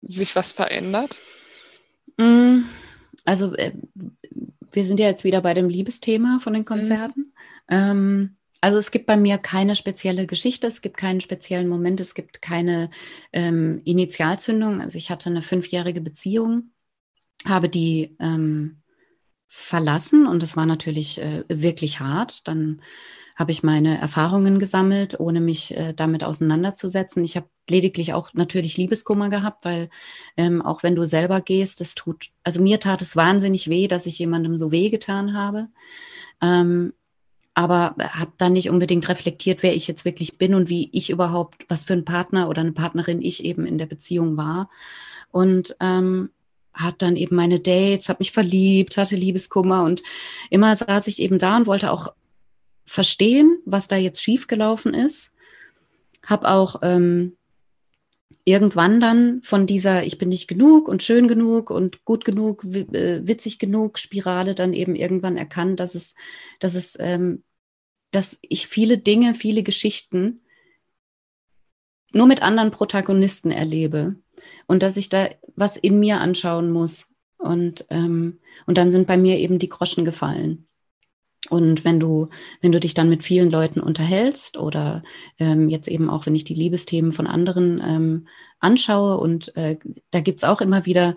[0.00, 1.16] sich was verändert?
[2.16, 2.62] Mm,
[3.24, 3.72] also äh,
[4.72, 6.66] wir sind ja jetzt wieder bei dem Liebesthema von den mhm.
[6.66, 7.20] Konzerten.
[7.20, 7.76] Mhm.
[7.76, 12.14] Ähm, also es gibt bei mir keine spezielle Geschichte, es gibt keinen speziellen Moment, es
[12.14, 12.90] gibt keine
[13.32, 14.80] ähm, Initialzündung.
[14.80, 16.70] Also ich hatte eine fünfjährige Beziehung,
[17.44, 18.80] habe die ähm,
[19.48, 22.46] verlassen und das war natürlich äh, wirklich hart.
[22.46, 22.82] Dann
[23.34, 27.24] habe ich meine Erfahrungen gesammelt, ohne mich äh, damit auseinanderzusetzen.
[27.24, 29.90] Ich habe lediglich auch natürlich Liebeskummer gehabt, weil
[30.36, 34.06] ähm, auch wenn du selber gehst, das tut, also mir tat es wahnsinnig weh, dass
[34.06, 35.66] ich jemandem so weh getan habe.
[36.40, 36.92] Ähm,
[37.54, 41.66] aber habe dann nicht unbedingt reflektiert, wer ich jetzt wirklich bin und wie ich überhaupt,
[41.68, 44.70] was für ein Partner oder eine Partnerin ich eben in der Beziehung war.
[45.30, 46.30] Und ähm,
[46.72, 50.02] hat dann eben meine Dates, habe mich verliebt, hatte Liebeskummer und
[50.48, 52.14] immer saß ich eben da und wollte auch
[52.86, 55.32] verstehen, was da jetzt schiefgelaufen ist.
[56.24, 57.36] Habe auch ähm,
[58.44, 63.26] irgendwann dann von dieser Ich bin nicht genug und schön genug und gut genug, äh,
[63.26, 66.14] witzig genug Spirale dann eben irgendwann erkannt, dass es,
[66.60, 67.44] dass es, ähm,
[68.10, 70.42] dass ich viele Dinge, viele Geschichten
[72.12, 74.16] nur mit anderen Protagonisten erlebe
[74.66, 77.06] und dass ich da was in mir anschauen muss.
[77.38, 80.68] Und, ähm, und dann sind bei mir eben die Groschen gefallen.
[81.50, 82.28] Und wenn du,
[82.60, 85.02] wenn du dich dann mit vielen Leuten unterhältst oder
[85.38, 88.28] ähm, jetzt eben auch, wenn ich die Liebesthemen von anderen ähm,
[88.60, 89.76] anschaue und äh,
[90.12, 91.16] da gibt's auch immer wieder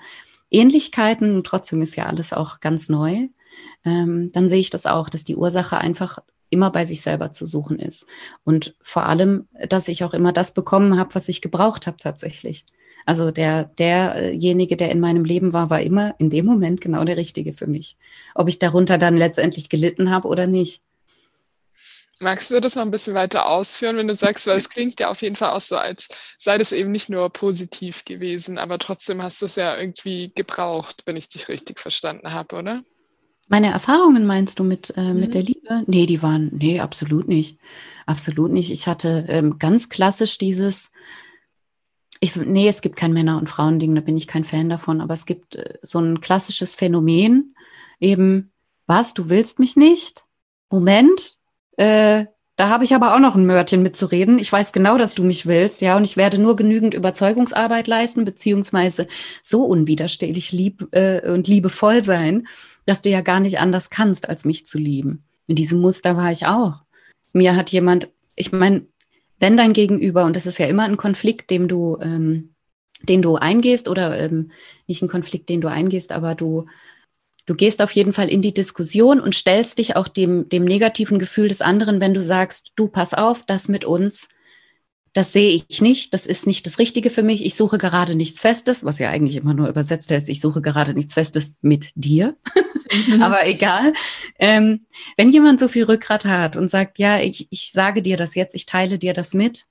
[0.51, 3.27] Ähnlichkeiten trotzdem ist ja alles auch ganz neu,
[3.83, 7.45] ähm, dann sehe ich das auch, dass die Ursache einfach immer bei sich selber zu
[7.45, 8.05] suchen ist.
[8.43, 12.65] Und vor allem, dass ich auch immer das bekommen habe, was ich gebraucht habe tatsächlich.
[13.05, 17.17] Also der, derjenige, der in meinem Leben war, war immer in dem Moment genau der
[17.17, 17.97] Richtige für mich.
[18.33, 20.81] Ob ich darunter dann letztendlich gelitten habe oder nicht.
[22.21, 25.09] Magst du das noch ein bisschen weiter ausführen, wenn du sagst, weil es klingt ja
[25.09, 29.21] auf jeden Fall auch so, als sei das eben nicht nur positiv gewesen, aber trotzdem
[29.21, 32.83] hast du es ja irgendwie gebraucht, wenn ich dich richtig verstanden habe, oder?
[33.47, 35.19] Meine Erfahrungen meinst du mit, äh, mhm.
[35.19, 35.83] mit der Liebe?
[35.87, 37.59] Nee, die waren, nee, absolut nicht.
[38.05, 38.71] Absolut nicht.
[38.71, 40.91] Ich hatte ähm, ganz klassisch dieses,
[42.25, 45.13] ich, nee, es gibt kein Männer- und Frauending, da bin ich kein Fan davon, aber
[45.13, 47.55] es gibt äh, so ein klassisches Phänomen,
[47.99, 48.51] eben,
[48.88, 50.25] was, du willst mich nicht?
[50.69, 51.38] Moment,
[51.77, 54.39] äh, da habe ich aber auch noch ein Mörtchen mitzureden.
[54.39, 58.25] Ich weiß genau, dass du mich willst, ja, und ich werde nur genügend Überzeugungsarbeit leisten,
[58.25, 59.07] beziehungsweise
[59.43, 62.47] so unwiderstehlich lieb äh, und liebevoll sein,
[62.85, 65.25] dass du ja gar nicht anders kannst, als mich zu lieben.
[65.47, 66.83] In diesem Muster war ich auch.
[67.33, 68.88] Mir hat jemand, ich meine,
[69.45, 72.55] wenn dein Gegenüber, und das ist ja immer ein Konflikt, dem du, ähm,
[73.03, 74.49] den du eingehst, oder ähm,
[74.88, 76.65] nicht ein Konflikt, den du eingehst, aber du,
[77.45, 81.19] du gehst auf jeden Fall in die Diskussion und stellst dich auch dem, dem negativen
[81.19, 84.29] Gefühl des anderen, wenn du sagst, du pass auf, das mit uns,
[85.15, 88.41] das sehe ich nicht, das ist nicht das Richtige für mich, ich suche gerade nichts
[88.41, 92.36] Festes, was ja eigentlich immer nur übersetzt heißt, ich suche gerade nichts Festes mit dir,
[93.08, 93.21] mhm.
[93.23, 93.93] aber egal.
[94.39, 98.36] Ähm, wenn jemand so viel Rückgrat hat und sagt, ja, ich, ich sage dir das
[98.36, 99.67] jetzt, ich teile dir das mit,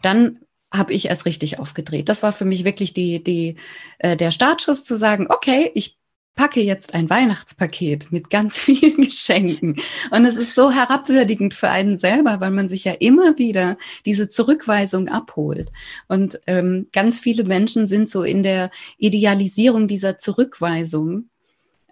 [0.00, 0.40] dann
[0.72, 2.08] habe ich erst richtig aufgedreht.
[2.08, 3.56] Das war für mich wirklich die, die,
[3.98, 5.98] äh, der Startschuss zu sagen, okay, ich
[6.34, 9.76] packe jetzt ein Weihnachtspaket mit ganz vielen Geschenken.
[10.10, 14.28] Und es ist so herabwürdigend für einen selber, weil man sich ja immer wieder diese
[14.28, 15.70] Zurückweisung abholt.
[16.08, 21.28] Und ähm, ganz viele Menschen sind so in der Idealisierung dieser Zurückweisung,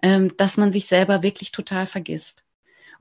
[0.01, 2.42] ähm, dass man sich selber wirklich total vergisst.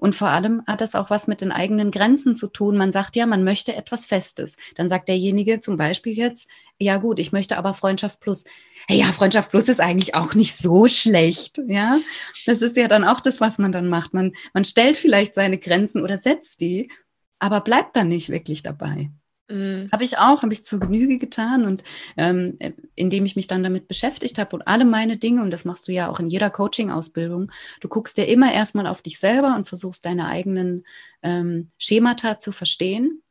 [0.02, 2.76] Und vor allem hat das auch was mit den eigenen Grenzen zu tun.
[2.76, 4.56] Man sagt ja, man möchte etwas Festes.
[4.74, 6.48] Dann sagt derjenige zum Beispiel jetzt,
[6.80, 8.42] ja gut, ich möchte aber Freundschaft Plus.
[8.88, 11.60] Hey, ja, Freundschaft Plus ist eigentlich auch nicht so schlecht.
[11.68, 11.98] Ja,
[12.46, 14.12] das ist ja dann auch das, was man dann macht.
[14.12, 16.90] Man, man stellt vielleicht seine Grenzen oder setzt die,
[17.38, 19.08] aber bleibt dann nicht wirklich dabei.
[19.52, 19.90] Mhm.
[19.92, 21.84] Habe ich auch, habe ich zur Genüge getan und
[22.16, 22.58] ähm,
[22.94, 25.92] indem ich mich dann damit beschäftigt habe und alle meine Dinge, und das machst du
[25.92, 30.06] ja auch in jeder Coaching-Ausbildung, du guckst dir immer erstmal auf dich selber und versuchst
[30.06, 30.86] deine eigenen
[31.22, 33.22] ähm, Schemata zu verstehen,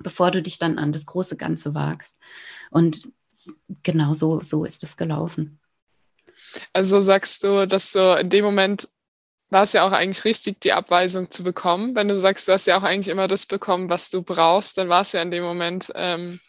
[0.00, 2.18] bevor du dich dann an das große Ganze wagst.
[2.72, 3.08] Und
[3.84, 5.60] genau so, so ist es gelaufen.
[6.72, 8.88] Also sagst du, dass du in dem Moment
[9.50, 11.94] war es ja auch eigentlich richtig, die Abweisung zu bekommen.
[11.96, 14.88] Wenn du sagst, du hast ja auch eigentlich immer das bekommen, was du brauchst, dann
[14.88, 16.40] war es ja in dem Moment, ähm,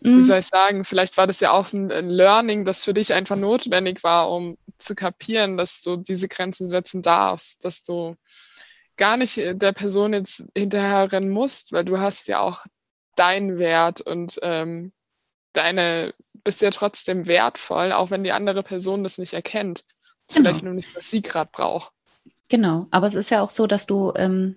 [0.00, 0.18] mhm.
[0.18, 3.12] wie soll ich sagen, vielleicht war das ja auch ein, ein, Learning, das für dich
[3.12, 8.16] einfach notwendig war, um zu kapieren, dass du diese Grenzen setzen darfst, dass du
[8.96, 12.64] gar nicht der Person jetzt hinterher rennen musst, weil du hast ja auch
[13.16, 14.92] deinen Wert und ähm,
[15.52, 19.84] deine bist ja trotzdem wertvoll, auch wenn die andere Person das nicht erkennt.
[20.32, 20.50] Genau.
[20.50, 21.92] Vielleicht nur nicht, was sie gerade braucht.
[22.50, 24.56] Genau, aber es ist ja auch so, dass du, ähm,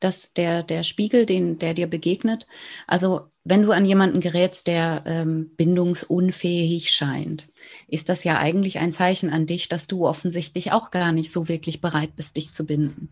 [0.00, 2.46] dass der, der Spiegel, den, der dir begegnet,
[2.86, 7.48] also wenn du an jemanden gerätst, der ähm, bindungsunfähig scheint,
[7.86, 11.48] ist das ja eigentlich ein Zeichen an dich, dass du offensichtlich auch gar nicht so
[11.48, 13.10] wirklich bereit bist, dich zu binden.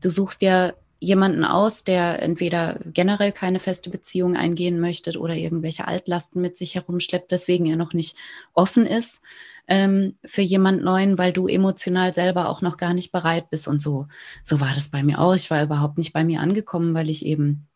[0.00, 5.88] Du suchst ja jemanden aus, der entweder generell keine feste Beziehung eingehen möchte oder irgendwelche
[5.88, 8.16] Altlasten mit sich herumschleppt, deswegen er noch nicht
[8.52, 9.22] offen ist
[9.70, 13.80] ähm, für jemand Neuen, weil du emotional selber auch noch gar nicht bereit bist und
[13.80, 14.08] so.
[14.42, 15.34] So war das bei mir auch.
[15.34, 17.68] Ich war überhaupt nicht bei mir angekommen, weil ich eben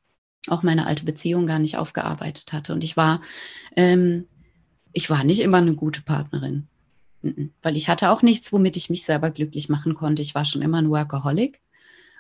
[0.49, 2.73] auch meine alte Beziehung gar nicht aufgearbeitet hatte.
[2.73, 3.21] Und ich war,
[3.77, 4.27] ähm,
[4.93, 6.67] ich war nicht immer eine gute Partnerin.
[7.63, 10.21] Weil ich hatte auch nichts, womit ich mich selber glücklich machen konnte.
[10.21, 11.63] Ich war schon immer ein Workaholic.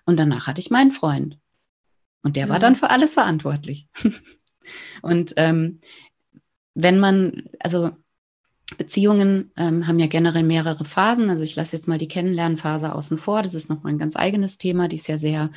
[0.07, 1.38] Und danach hatte ich meinen Freund.
[2.23, 2.51] Und der mhm.
[2.51, 3.88] war dann für alles verantwortlich.
[5.03, 5.81] und ähm,
[6.75, 7.90] wenn man, also
[8.79, 11.29] Beziehungen ähm, haben ja generell mehrere Phasen.
[11.29, 13.43] Also ich lasse jetzt mal die Kennenlernphase außen vor.
[13.43, 14.88] Das ist nochmal ein ganz eigenes Thema.
[14.88, 15.51] Die ist ja sehr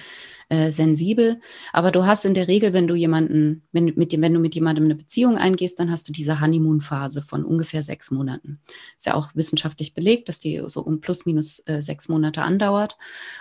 [0.49, 1.39] äh, sensibel.
[1.71, 4.85] Aber du hast in der Regel, wenn du jemanden, wenn, mit, wenn du mit jemandem
[4.85, 8.59] eine Beziehung eingehst, dann hast du diese Honeymoon-Phase von ungefähr sechs Monaten.
[8.97, 12.97] Ist ja auch wissenschaftlich belegt, dass die so um plus minus äh, sechs Monate andauert.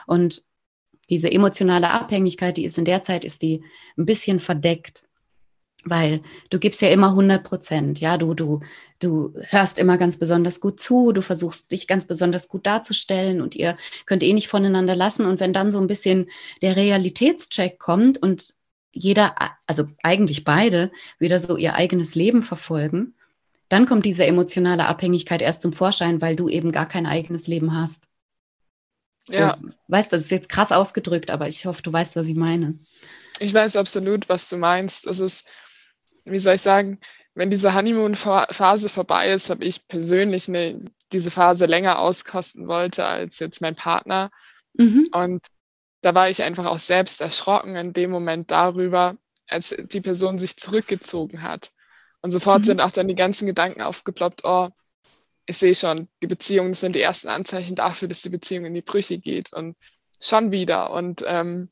[0.06, 0.44] Und
[1.08, 3.62] diese emotionale Abhängigkeit, die ist in der Zeit, ist die
[3.96, 5.06] ein bisschen verdeckt
[5.86, 8.60] weil du gibst ja immer 100 Prozent, ja, du, du,
[8.98, 13.54] du hörst immer ganz besonders gut zu, du versuchst dich ganz besonders gut darzustellen und
[13.54, 16.28] ihr könnt eh nicht voneinander lassen und wenn dann so ein bisschen
[16.62, 18.54] der Realitätscheck kommt und
[18.92, 19.34] jeder,
[19.66, 23.14] also eigentlich beide, wieder so ihr eigenes Leben verfolgen,
[23.68, 27.76] dann kommt diese emotionale Abhängigkeit erst zum Vorschein, weil du eben gar kein eigenes Leben
[27.76, 28.08] hast.
[29.28, 29.54] Ja.
[29.54, 32.78] Und, weißt, das ist jetzt krass ausgedrückt, aber ich hoffe, du weißt, was ich meine.
[33.38, 35.06] Ich weiß absolut, was du meinst.
[35.06, 35.50] Es ist,
[36.24, 36.98] wie soll ich sagen,
[37.34, 40.80] wenn diese Honeymoon-Phase vorbei ist, habe ich persönlich eine,
[41.12, 44.30] diese Phase länger auskosten wollte als jetzt mein Partner.
[44.74, 45.08] Mhm.
[45.12, 45.46] Und
[46.00, 49.16] da war ich einfach auch selbst erschrocken in dem Moment darüber,
[49.48, 51.72] als die Person sich zurückgezogen hat.
[52.22, 52.64] Und sofort mhm.
[52.64, 54.70] sind auch dann die ganzen Gedanken aufgeploppt, oh,
[55.46, 58.82] ich sehe schon, die Beziehungen sind die ersten Anzeichen dafür, dass die Beziehung in die
[58.82, 59.52] Brüche geht.
[59.52, 59.76] Und
[60.20, 60.90] schon wieder.
[60.90, 61.70] Und ähm,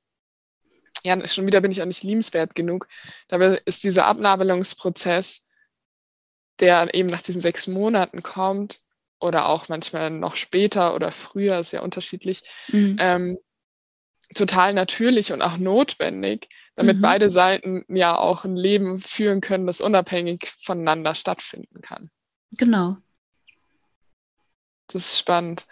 [1.02, 2.88] ja, schon wieder bin ich auch nicht liebenswert genug.
[3.28, 5.42] Dabei ist dieser Abnabelungsprozess,
[6.60, 8.80] der eben nach diesen sechs Monaten kommt
[9.20, 12.96] oder auch manchmal noch später oder früher, ist ja unterschiedlich, mhm.
[13.00, 13.38] ähm,
[14.34, 17.02] total natürlich und auch notwendig, damit mhm.
[17.02, 22.10] beide Seiten ja auch ein Leben führen können, das unabhängig voneinander stattfinden kann.
[22.52, 22.96] Genau.
[24.94, 25.66] Das ist spannend.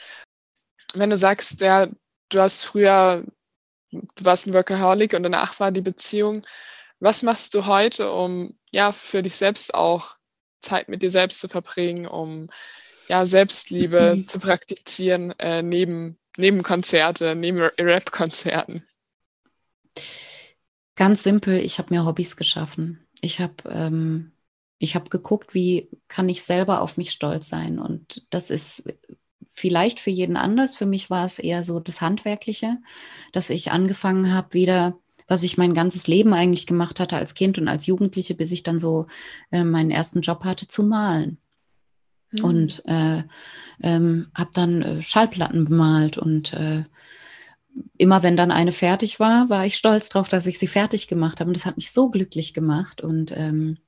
[0.94, 1.88] Wenn du sagst, ja,
[2.28, 3.24] du hast früher
[3.92, 6.44] du warst ein Workaholic und danach war die Beziehung.
[7.00, 10.16] Was machst du heute, um ja für dich selbst auch
[10.60, 12.48] Zeit mit dir selbst zu verbringen, um
[13.08, 14.26] ja Selbstliebe mhm.
[14.26, 18.86] zu praktizieren äh, neben, neben Konzerte, neben Rap-Konzerten?
[20.94, 23.06] Ganz simpel, ich habe mir Hobbys geschaffen.
[23.20, 24.31] Ich habe ähm,
[24.82, 27.78] ich habe geguckt, wie kann ich selber auf mich stolz sein.
[27.78, 28.82] Und das ist
[29.54, 30.74] vielleicht für jeden anders.
[30.74, 32.78] Für mich war es eher so das Handwerkliche,
[33.30, 37.58] dass ich angefangen habe, wieder, was ich mein ganzes Leben eigentlich gemacht hatte als Kind
[37.58, 39.06] und als Jugendliche, bis ich dann so
[39.52, 41.38] äh, meinen ersten Job hatte, zu malen.
[42.32, 42.44] Mhm.
[42.44, 43.22] Und äh,
[43.84, 46.82] ähm, habe dann äh, Schallplatten bemalt und äh,
[47.98, 51.38] immer wenn dann eine fertig war, war ich stolz drauf, dass ich sie fertig gemacht
[51.38, 51.50] habe.
[51.50, 53.00] Und das hat mich so glücklich gemacht.
[53.00, 53.78] Und ähm,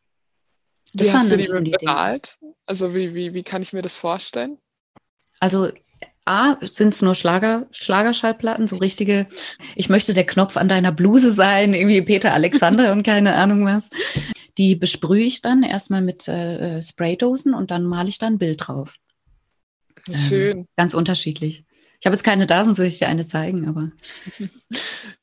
[0.94, 2.38] das wie hast du die bemalt?
[2.66, 4.58] Also wie, wie, wie kann ich mir das vorstellen?
[5.40, 5.70] Also
[6.26, 9.26] A, sind es nur Schlager, Schlagerschallplatten, so richtige,
[9.74, 13.90] ich möchte der Knopf an deiner Bluse sein, irgendwie Peter Alexander und keine Ahnung was.
[14.56, 18.66] Die besprühe ich dann erstmal mit äh, Spraydosen und dann male ich da ein Bild
[18.66, 18.94] drauf.
[20.12, 20.58] Schön.
[20.58, 21.64] Ähm, ganz unterschiedlich.
[22.00, 23.90] Ich habe jetzt keine da, sonst würde ich dir eine zeigen, aber.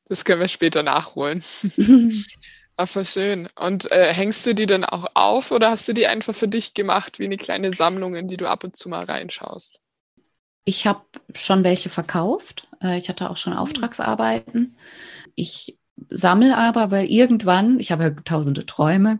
[0.06, 1.42] Das können wir später nachholen.
[2.78, 3.48] Aber schön.
[3.56, 6.74] Und äh, hängst du die dann auch auf oder hast du die einfach für dich
[6.74, 9.82] gemacht, wie eine kleine Sammlung, in die du ab und zu mal reinschaust?
[10.64, 11.02] Ich habe
[11.34, 12.68] schon welche verkauft.
[12.82, 13.60] Äh, ich hatte auch schon hm.
[13.60, 14.76] Auftragsarbeiten.
[15.36, 15.78] Ich
[16.10, 19.20] sammle aber, weil irgendwann, ich habe ja tausende Träume,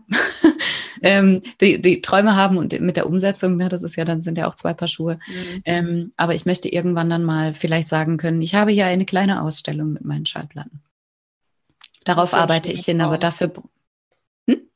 [1.02, 4.38] ähm, die, die, Träume haben und mit der Umsetzung, ne, das ist ja dann sind
[4.38, 5.18] ja auch zwei Paar Schuhe.
[5.26, 5.62] Mhm.
[5.64, 9.42] Ähm, aber ich möchte irgendwann dann mal vielleicht sagen können, ich habe ja eine kleine
[9.42, 10.82] Ausstellung mit meinen Schallplatten.
[12.04, 13.52] Darauf arbeite ich hin, aber dafür.
[14.48, 14.68] Hm?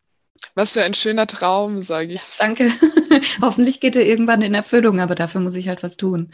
[0.54, 2.22] Was für ein schöner Traum, sage ich.
[2.22, 2.72] Ja, danke.
[3.40, 6.32] Hoffentlich geht er irgendwann in Erfüllung, aber dafür muss ich halt was tun.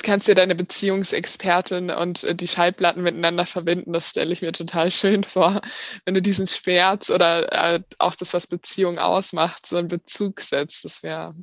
[0.00, 4.92] Kannst dir deine Beziehungsexpertin und äh, die Schallplatten miteinander verbinden, das stelle ich mir total
[4.92, 5.60] schön vor.
[6.04, 10.84] Wenn du diesen Schmerz oder äh, auch das, was Beziehung ausmacht, so einen Bezug setzt,
[10.84, 11.34] das wäre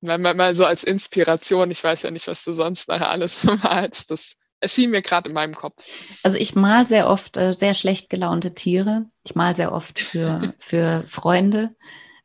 [0.00, 1.70] mal, mal so als Inspiration.
[1.70, 4.10] Ich weiß ja nicht, was du sonst nachher alles malst.
[4.10, 5.84] Das erschien mir gerade in meinem Kopf.
[6.22, 9.06] Also ich mal sehr oft äh, sehr schlecht gelaunte Tiere.
[9.24, 11.74] Ich mal sehr oft für, für Freunde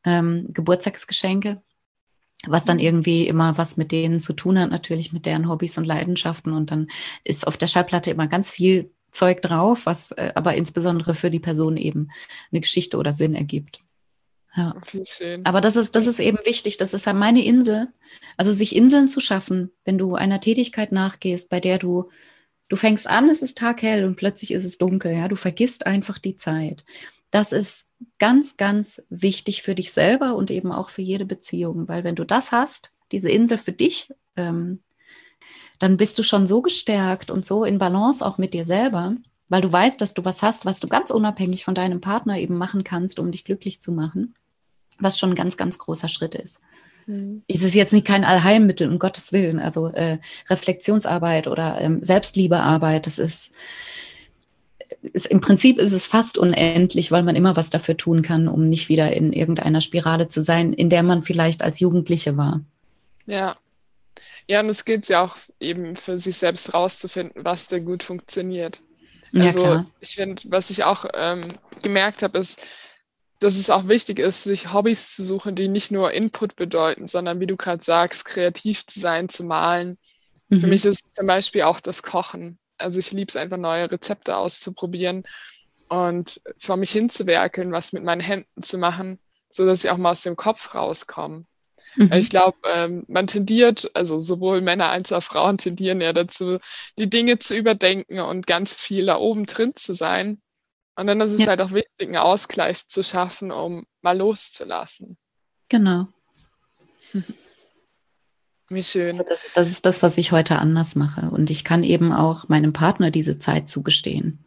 [0.04, 1.62] ähm, Geburtstagsgeschenke,
[2.46, 5.86] was dann irgendwie immer was mit denen zu tun hat, natürlich mit deren Hobbys und
[5.86, 6.54] Leidenschaften.
[6.54, 6.88] Und dann
[7.24, 11.40] ist auf der Schallplatte immer ganz viel Zeug drauf, was äh, aber insbesondere für die
[11.40, 12.10] Person eben
[12.52, 13.80] eine Geschichte oder Sinn ergibt.
[14.56, 14.76] Ja.
[15.44, 16.78] Aber das ist, das ist eben wichtig.
[16.78, 17.88] Das ist ja meine Insel.
[18.38, 22.10] Also sich Inseln zu schaffen, wenn du einer Tätigkeit nachgehst, bei der du,
[22.70, 25.14] du fängst an, es ist taghell und plötzlich ist es dunkel.
[25.14, 26.86] Ja, du vergisst einfach die Zeit.
[27.32, 27.90] Das ist
[28.20, 32.24] ganz, ganz wichtig für dich selber und eben auch für jede Beziehung, weil wenn du
[32.24, 34.84] das hast, diese Insel für dich, ähm,
[35.80, 39.16] dann bist du schon so gestärkt und so in Balance auch mit dir selber,
[39.50, 42.56] weil du weißt, dass du was hast, was du ganz unabhängig von deinem Partner eben
[42.56, 44.36] machen kannst, um dich glücklich zu machen
[45.00, 46.60] was schon ein ganz, ganz großer Schritt ist.
[47.06, 47.44] Mhm.
[47.48, 49.60] Es ist jetzt nicht kein Allheilmittel, um Gottes Willen.
[49.60, 53.54] Also äh, Reflexionsarbeit oder ähm, Selbstliebearbeit, das ist,
[55.02, 58.68] ist, im Prinzip ist es fast unendlich, weil man immer was dafür tun kann, um
[58.68, 62.62] nicht wieder in irgendeiner Spirale zu sein, in der man vielleicht als Jugendliche war.
[63.26, 63.58] Ja.
[64.50, 68.82] Ja, und es geht ja auch eben für sich selbst rauszufinden, was denn gut funktioniert.
[69.34, 72.62] Also ja, ich finde, was ich auch ähm, gemerkt habe, ist,
[73.44, 77.40] dass es auch wichtig ist, sich Hobbys zu suchen, die nicht nur Input bedeuten, sondern
[77.40, 79.98] wie du gerade sagst, kreativ zu sein, zu malen.
[80.50, 80.62] Mhm.
[80.62, 82.58] Für mich ist es zum Beispiel auch das Kochen.
[82.78, 85.24] Also ich liebe es einfach, neue Rezepte auszuprobieren
[85.90, 90.12] und vor mich hinzuwerkeln, was mit meinen Händen zu machen, so dass ich auch mal
[90.12, 91.46] aus dem Kopf rauskomme.
[91.96, 92.12] Mhm.
[92.14, 96.60] Ich glaube, ähm, man tendiert, also sowohl Männer als auch Frauen tendieren ja dazu,
[96.98, 100.42] die Dinge zu überdenken und ganz viel da oben drin zu sein.
[100.96, 101.48] Und dann ist es ja.
[101.48, 105.18] halt auch wichtig, einen Ausgleich zu schaffen, um mal loszulassen.
[105.70, 106.08] Genau.
[108.70, 109.18] Wie schön.
[109.18, 111.30] Das, das, ist das, was ich heute anders mache.
[111.30, 114.46] Und ich kann eben auch meinem Partner diese Zeit zugestehen.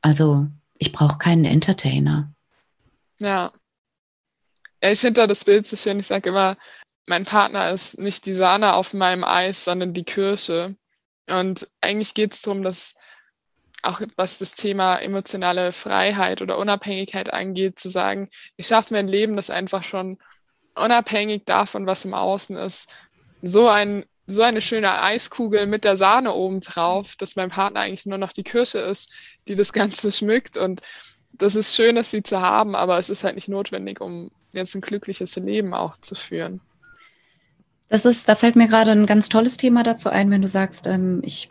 [0.00, 2.32] Also ich brauche keinen Entertainer.
[3.18, 3.52] Ja.
[4.82, 5.98] Ja, ich finde da das Bild so schön.
[6.00, 6.56] Ich sage immer,
[7.06, 10.76] mein Partner ist nicht die Sahne auf meinem Eis, sondern die Kirsche.
[11.28, 12.94] Und eigentlich geht es darum, dass
[13.86, 19.08] auch was das Thema emotionale Freiheit oder Unabhängigkeit angeht, zu sagen, ich schaffe mir ein
[19.08, 20.18] Leben, das einfach schon
[20.74, 22.90] unabhängig davon, was im Außen ist,
[23.42, 28.06] so ein so eine schöne Eiskugel mit der Sahne oben drauf, dass mein Partner eigentlich
[28.06, 29.12] nur noch die Kirsche ist,
[29.46, 30.56] die das Ganze schmückt.
[30.56, 30.82] Und
[31.32, 34.74] das ist schön, dass sie zu haben, aber es ist halt nicht notwendig, um jetzt
[34.74, 36.60] ein glückliches Leben auch zu führen.
[37.88, 40.86] Das ist, da fällt mir gerade ein ganz tolles Thema dazu ein, wenn du sagst,
[40.86, 41.48] ähm, ich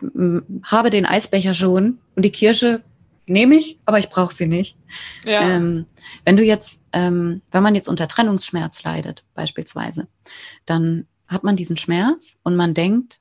[0.64, 2.82] habe den Eisbecher schon und die Kirsche
[3.26, 4.76] nehme ich, aber ich brauche sie nicht.
[5.24, 5.48] Ja.
[5.48, 5.86] Ähm,
[6.24, 10.08] wenn du jetzt, ähm, wenn man jetzt unter Trennungsschmerz leidet, beispielsweise,
[10.66, 13.20] dann hat man diesen Schmerz und man denkt,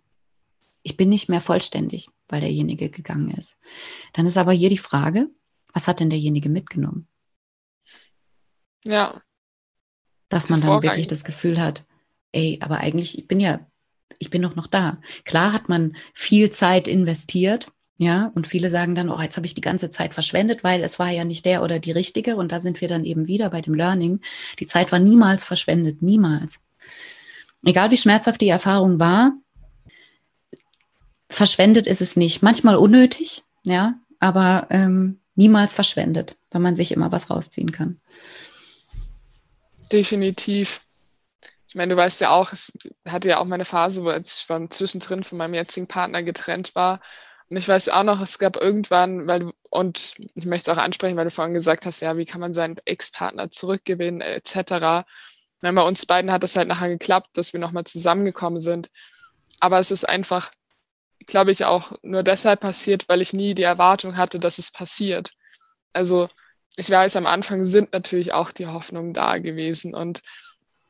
[0.83, 3.57] ich bin nicht mehr vollständig, weil derjenige gegangen ist.
[4.13, 5.29] Dann ist aber hier die Frage,
[5.73, 7.07] was hat denn derjenige mitgenommen?
[8.83, 9.21] Ja.
[10.29, 11.85] Dass man dann wirklich das Gefühl hat,
[12.35, 13.59] ey, aber eigentlich, ich bin ja,
[14.19, 14.99] ich bin doch noch da.
[15.23, 19.55] Klar hat man viel Zeit investiert, Ja, und viele sagen dann, oh, jetzt habe ich
[19.55, 22.35] die ganze Zeit verschwendet, weil es war ja nicht der oder die richtige.
[22.35, 24.19] Und da sind wir dann eben wieder bei dem Learning.
[24.59, 26.59] Die Zeit war niemals verschwendet, niemals.
[27.63, 29.31] Egal wie schmerzhaft die Erfahrung war,
[31.29, 32.41] verschwendet ist es nicht.
[32.41, 38.01] Manchmal unnötig, ja, aber ähm, niemals verschwendet, weil man sich immer was rausziehen kann.
[39.89, 40.81] Definitiv.
[41.75, 42.71] Ich meine, du weißt ja auch, ich
[43.05, 47.01] hatte ja auch meine Phase, wo ich schon zwischendrin von meinem jetzigen Partner getrennt war
[47.49, 51.17] und ich weiß auch noch, es gab irgendwann, weil und ich möchte es auch ansprechen,
[51.17, 55.05] weil du vorhin gesagt hast, ja, wie kann man seinen Ex-Partner zurückgewinnen, etc.
[55.59, 58.89] bei uns beiden hat es halt nachher geklappt, dass wir nochmal zusammengekommen sind.
[59.59, 60.51] Aber es ist einfach,
[61.25, 65.31] glaube ich, auch nur deshalb passiert, weil ich nie die Erwartung hatte, dass es passiert.
[65.91, 66.29] Also
[66.77, 70.21] ich weiß, am Anfang sind natürlich auch die Hoffnungen da gewesen und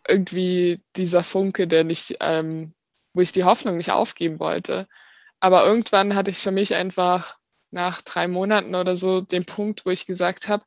[0.07, 2.73] irgendwie dieser Funke, der nicht, ähm,
[3.13, 4.87] wo ich die Hoffnung nicht aufgeben wollte.
[5.39, 7.37] Aber irgendwann hatte ich für mich einfach
[7.71, 10.63] nach drei Monaten oder so den Punkt, wo ich gesagt habe,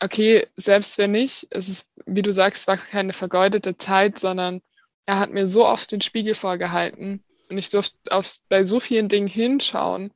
[0.00, 4.62] okay, selbst wenn nicht, es ist, wie du sagst, war keine vergeudete Zeit, sondern
[5.06, 9.08] er hat mir so oft den Spiegel vorgehalten und ich durfte auf, bei so vielen
[9.08, 10.12] Dingen hinschauen.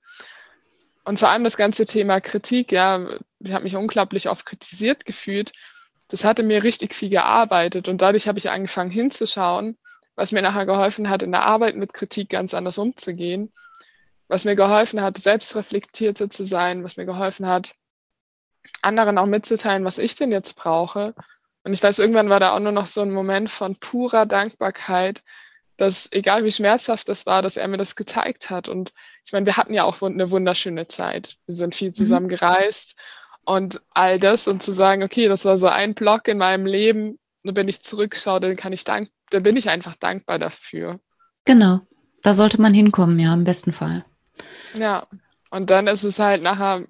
[1.05, 5.53] Und vor allem das ganze Thema Kritik, ja, ich habe mich unglaublich oft kritisiert gefühlt.
[6.13, 9.77] Das hatte mir richtig viel gearbeitet und dadurch habe ich angefangen hinzuschauen
[10.15, 13.53] was mir nachher geholfen hat, in der Arbeit mit Kritik ganz anders umzugehen,
[14.29, 17.75] was mir geholfen hat, selbstreflektierter zu sein, was mir geholfen hat,
[18.83, 21.15] anderen auch mitzuteilen, was ich denn jetzt brauche.
[21.65, 25.23] Und ich weiß, irgendwann war da auch nur noch so ein Moment von purer Dankbarkeit,
[25.77, 28.69] dass egal wie schmerzhaft das war, dass er mir das gezeigt hat.
[28.69, 28.93] Und
[29.25, 31.37] ich meine, wir hatten ja auch eine wunderschöne Zeit.
[31.47, 31.95] Wir sind viel mhm.
[31.95, 32.99] zusammen gereist
[33.45, 37.19] und all das und zu sagen, okay, das war so ein Block in meinem Leben.
[37.45, 41.01] Und wenn ich zurückschaue, dann kann ich dank da bin ich einfach dankbar dafür.
[41.45, 41.81] Genau,
[42.23, 44.05] da sollte man hinkommen, ja, im besten Fall.
[44.75, 45.07] Ja,
[45.51, 46.87] und dann ist es halt nachher,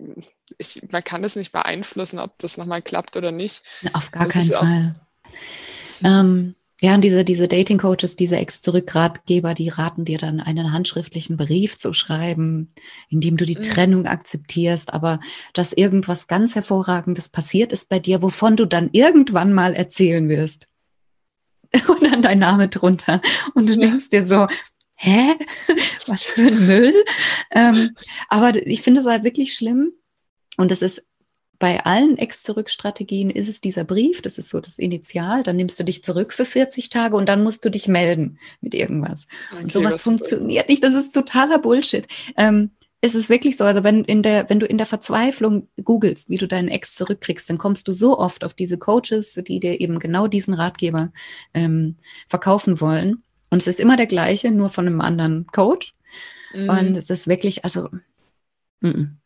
[0.59, 3.63] ich, man kann es nicht beeinflussen, ob das nochmal klappt oder nicht.
[3.93, 4.95] Auf gar das keinen Fall.
[6.05, 11.79] Ähm, ja, und diese, diese Dating-Coaches, diese Ex-Zurück-Ratgeber, die raten dir dann einen handschriftlichen Brief
[11.79, 12.75] zu schreiben,
[13.09, 13.63] in dem du die mhm.
[13.63, 15.21] Trennung akzeptierst, aber
[15.55, 20.67] dass irgendwas ganz Hervorragendes passiert ist bei dir, wovon du dann irgendwann mal erzählen wirst.
[21.89, 23.21] und dann dein Name drunter.
[23.55, 24.49] Und du denkst dir so,
[24.95, 25.37] hä?
[26.09, 26.95] Was für ein Müll?
[27.53, 27.95] Ähm,
[28.29, 29.93] aber ich finde es halt wirklich schlimm.
[30.57, 31.05] Und es ist
[31.63, 35.85] bei allen Ex-Zurück-Strategien ist es dieser Brief, das ist so das Initial, dann nimmst du
[35.85, 39.29] dich zurück für 40 Tage und dann musst du dich melden mit irgendwas.
[39.53, 42.09] Okay, und sowas funktioniert nicht, das ist totaler Bullshit.
[42.37, 46.31] Ähm, es ist wirklich so, also wenn, in der, wenn du in der Verzweiflung googelst,
[46.31, 49.81] wie du deinen Ex zurückkriegst, dann kommst du so oft auf diese Coaches, die dir
[49.81, 51.13] eben genau diesen Ratgeber
[51.55, 51.95] ähm,
[52.27, 53.23] verkaufen wollen.
[53.51, 55.95] Und es ist immer der gleiche, nur von einem anderen Coach.
[56.55, 56.69] Mhm.
[56.69, 57.89] Und es ist wirklich, also,
[58.81, 59.22] mm -mm.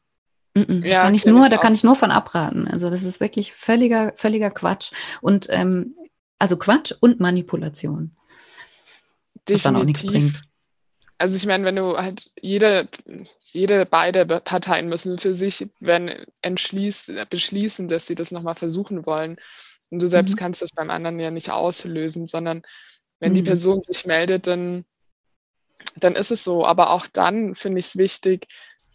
[0.58, 2.66] Mm ja, da kann ich nur, da kann ich nur von abraten.
[2.68, 4.92] Also das ist wirklich völliger, völliger Quatsch.
[5.20, 5.94] Und ähm,
[6.38, 8.16] also Quatsch und Manipulation.
[9.48, 9.54] Definitiv.
[9.54, 10.42] Was dann auch nichts bringt
[11.18, 12.88] also ich meine, wenn du halt jede,
[13.40, 19.38] jede beide Parteien müssen für sich wenn entschließen, beschließen, dass sie das nochmal versuchen wollen.
[19.90, 20.38] Und du selbst mhm.
[20.38, 22.62] kannst das beim anderen ja nicht auslösen, sondern
[23.20, 23.36] wenn mhm.
[23.36, 24.84] die Person sich meldet, dann,
[25.96, 26.66] dann ist es so.
[26.66, 28.46] Aber auch dann finde ich es wichtig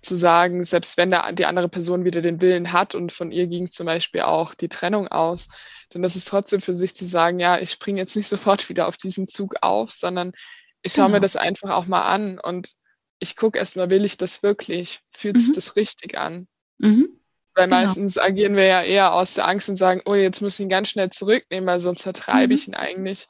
[0.02, 3.48] zu sagen, selbst wenn der, die andere Person wieder den Willen hat und von ihr
[3.48, 5.50] ging zum Beispiel auch die Trennung aus,
[5.90, 8.88] dann ist es trotzdem für sich zu sagen, ja, ich springe jetzt nicht sofort wieder
[8.88, 10.34] auf diesen Zug auf, sondern
[10.82, 11.18] ich schaue genau.
[11.18, 12.72] mir das einfach auch mal an und
[13.20, 15.02] ich gucke erstmal, will ich das wirklich?
[15.12, 15.40] Fühlt mhm.
[15.40, 16.48] sich das richtig an?
[16.80, 17.08] Mhm.
[17.54, 17.82] Weil genau.
[17.82, 20.70] meistens agieren wir ja eher aus der Angst und sagen, oh, jetzt muss ich ihn
[20.70, 22.54] ganz schnell zurücknehmen, weil sonst vertreibe mhm.
[22.54, 23.28] ich ihn eigentlich.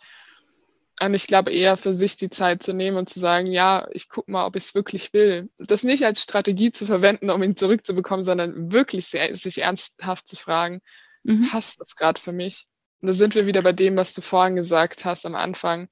[1.01, 4.07] Und ich glaube eher für sich die Zeit zu nehmen und zu sagen, ja, ich
[4.07, 5.49] gucke mal, ob ich es wirklich will.
[5.57, 10.35] Das nicht als Strategie zu verwenden, um ihn zurückzubekommen, sondern wirklich sehr, sich ernsthaft zu
[10.35, 10.81] fragen,
[11.23, 11.47] mhm.
[11.49, 12.67] passt das gerade für mich?
[13.01, 15.89] Und da sind wir wieder bei dem, was du vorhin gesagt hast am Anfang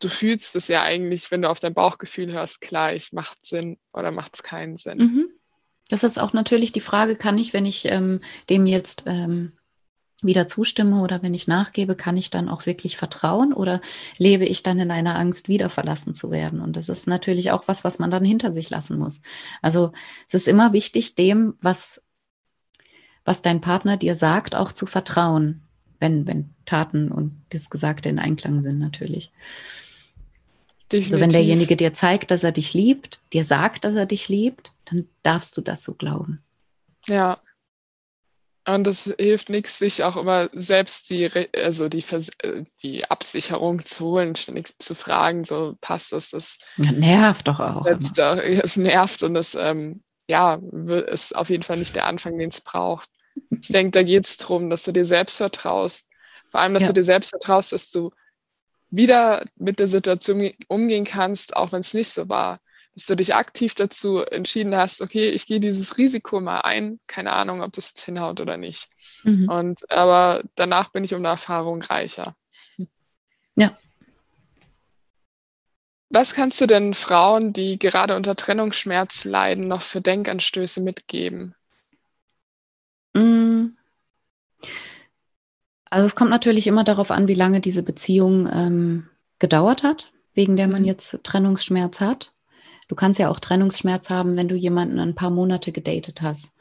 [0.00, 4.10] du fühlst es ja eigentlich, wenn du auf dein Bauchgefühl hörst, gleich, macht Sinn oder
[4.10, 4.98] macht es keinen Sinn.
[4.98, 5.28] Mhm.
[5.88, 9.52] Das ist auch natürlich die Frage, kann ich, wenn ich ähm, dem jetzt ähm,
[10.22, 13.80] wieder zustimme oder wenn ich nachgebe, kann ich dann auch wirklich vertrauen oder
[14.18, 16.60] lebe ich dann in einer Angst, wieder verlassen zu werden?
[16.60, 19.22] Und das ist natürlich auch was, was man dann hinter sich lassen muss.
[19.62, 19.92] Also
[20.28, 22.02] es ist immer wichtig, dem, was,
[23.24, 25.62] was dein Partner dir sagt, auch zu vertrauen,
[26.00, 29.32] wenn, wenn Taten und das Gesagte in Einklang sind natürlich.
[30.90, 31.12] Definitiv.
[31.12, 34.72] Also wenn derjenige dir zeigt, dass er dich liebt, dir sagt, dass er dich liebt,
[34.86, 36.42] dann darfst du das so glauben.
[37.06, 37.38] Ja.
[38.74, 42.04] Und es hilft nichts, sich auch immer selbst die, also die,
[42.42, 47.86] äh, die Absicherung zu holen, ständig zu fragen, so passt das, das nervt doch auch.
[48.62, 50.60] Es nervt und es ähm, ja,
[51.08, 53.08] ist auf jeden Fall nicht der Anfang, den es braucht.
[53.60, 56.08] Ich denke, da geht es darum, dass du dir selbst vertraust.
[56.50, 56.88] Vor allem, dass ja.
[56.88, 58.10] du dir selbst vertraust, dass du
[58.90, 62.60] wieder mit der Situation umgehen kannst, auch wenn es nicht so war
[62.94, 67.32] dass du dich aktiv dazu entschieden hast, okay, ich gehe dieses Risiko mal ein, keine
[67.32, 68.88] Ahnung, ob das jetzt hinhaut oder nicht.
[69.22, 69.48] Mhm.
[69.48, 72.34] Und aber danach bin ich um eine Erfahrung reicher.
[73.56, 73.76] Ja.
[76.08, 81.54] Was kannst du denn Frauen, die gerade unter Trennungsschmerz leiden, noch für Denkanstöße mitgeben?
[83.14, 83.76] Mm.
[85.88, 90.56] Also es kommt natürlich immer darauf an, wie lange diese Beziehung ähm, gedauert hat, wegen
[90.56, 90.88] der man mhm.
[90.88, 92.32] jetzt Trennungsschmerz hat.
[92.90, 96.54] Du kannst ja auch Trennungsschmerz haben, wenn du jemanden ein paar Monate gedatet hast.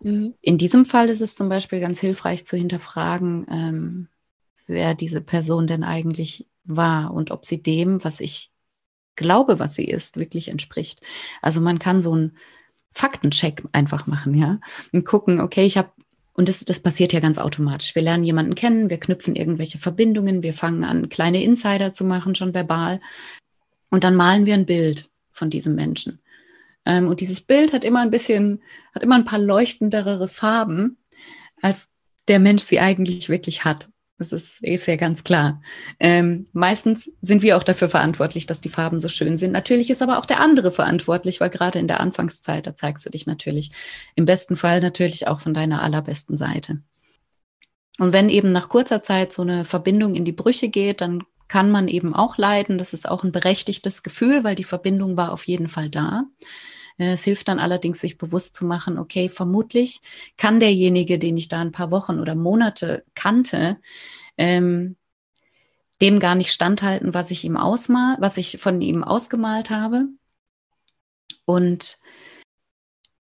[0.00, 0.32] Mhm.
[0.40, 4.08] In diesem Fall ist es zum Beispiel ganz hilfreich zu hinterfragen, ähm,
[4.66, 8.50] wer diese Person denn eigentlich war und ob sie dem, was ich
[9.16, 11.02] glaube, was sie ist, wirklich entspricht.
[11.42, 12.38] Also man kann so einen
[12.92, 14.60] Faktencheck einfach machen, ja,
[14.94, 15.90] und gucken, okay, ich habe
[16.32, 17.94] und das, das passiert ja ganz automatisch.
[17.94, 22.34] Wir lernen jemanden kennen, wir knüpfen irgendwelche Verbindungen, wir fangen an, kleine Insider zu machen,
[22.34, 23.00] schon verbal.
[23.90, 26.20] Und dann malen wir ein Bild von diesem Menschen.
[26.84, 28.62] Ähm, und dieses Bild hat immer ein bisschen,
[28.94, 30.98] hat immer ein paar leuchtendere Farben,
[31.60, 31.88] als
[32.28, 33.88] der Mensch sie eigentlich wirklich hat.
[34.18, 35.60] Das ist, ist ja ganz klar.
[36.00, 39.52] Ähm, meistens sind wir auch dafür verantwortlich, dass die Farben so schön sind.
[39.52, 43.10] Natürlich ist aber auch der andere verantwortlich, weil gerade in der Anfangszeit, da zeigst du
[43.10, 43.72] dich natürlich
[44.14, 46.80] im besten Fall natürlich auch von deiner allerbesten Seite.
[47.98, 51.70] Und wenn eben nach kurzer Zeit so eine Verbindung in die Brüche geht, dann kann
[51.70, 52.78] man eben auch leiden.
[52.78, 56.24] Das ist auch ein berechtigtes Gefühl, weil die Verbindung war auf jeden Fall da.
[56.98, 60.00] Äh, es hilft dann allerdings, sich bewusst zu machen, okay, vermutlich
[60.36, 63.78] kann derjenige, den ich da ein paar Wochen oder Monate kannte,
[64.36, 64.96] ähm,
[66.00, 70.06] dem gar nicht standhalten, was ich ihm ausmal, was ich von ihm ausgemalt habe.
[71.46, 71.98] Und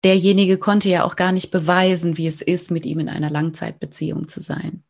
[0.05, 4.29] derjenige konnte ja auch gar nicht beweisen, wie es ist, mit ihm in einer Langzeitbeziehung
[4.29, 4.85] zu sein.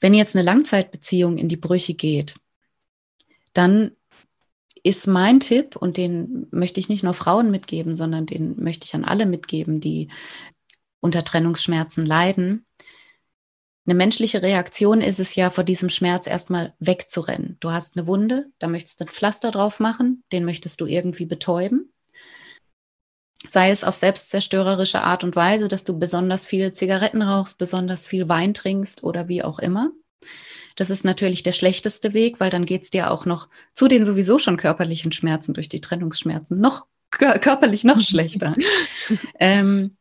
[0.00, 2.36] Wenn jetzt eine Langzeitbeziehung in die Brüche geht,
[3.52, 3.92] dann
[4.82, 8.94] ist mein Tipp, und den möchte ich nicht nur Frauen mitgeben, sondern den möchte ich
[8.94, 10.08] an alle mitgeben, die
[11.00, 12.64] unter Trennungsschmerzen leiden.
[13.86, 17.56] Eine menschliche Reaktion ist es ja, vor diesem Schmerz erstmal wegzurennen.
[17.60, 21.26] Du hast eine Wunde, da möchtest du ein Pflaster drauf machen, den möchtest du irgendwie
[21.26, 21.92] betäuben
[23.46, 28.28] sei es auf selbstzerstörerische Art und Weise, dass du besonders viel Zigaretten rauchst, besonders viel
[28.28, 29.90] Wein trinkst oder wie auch immer.
[30.76, 34.04] Das ist natürlich der schlechteste Weg, weil dann geht es dir auch noch zu den
[34.04, 38.54] sowieso schon körperlichen Schmerzen durch die Trennungsschmerzen noch körperlich noch schlechter.
[39.38, 39.96] ähm,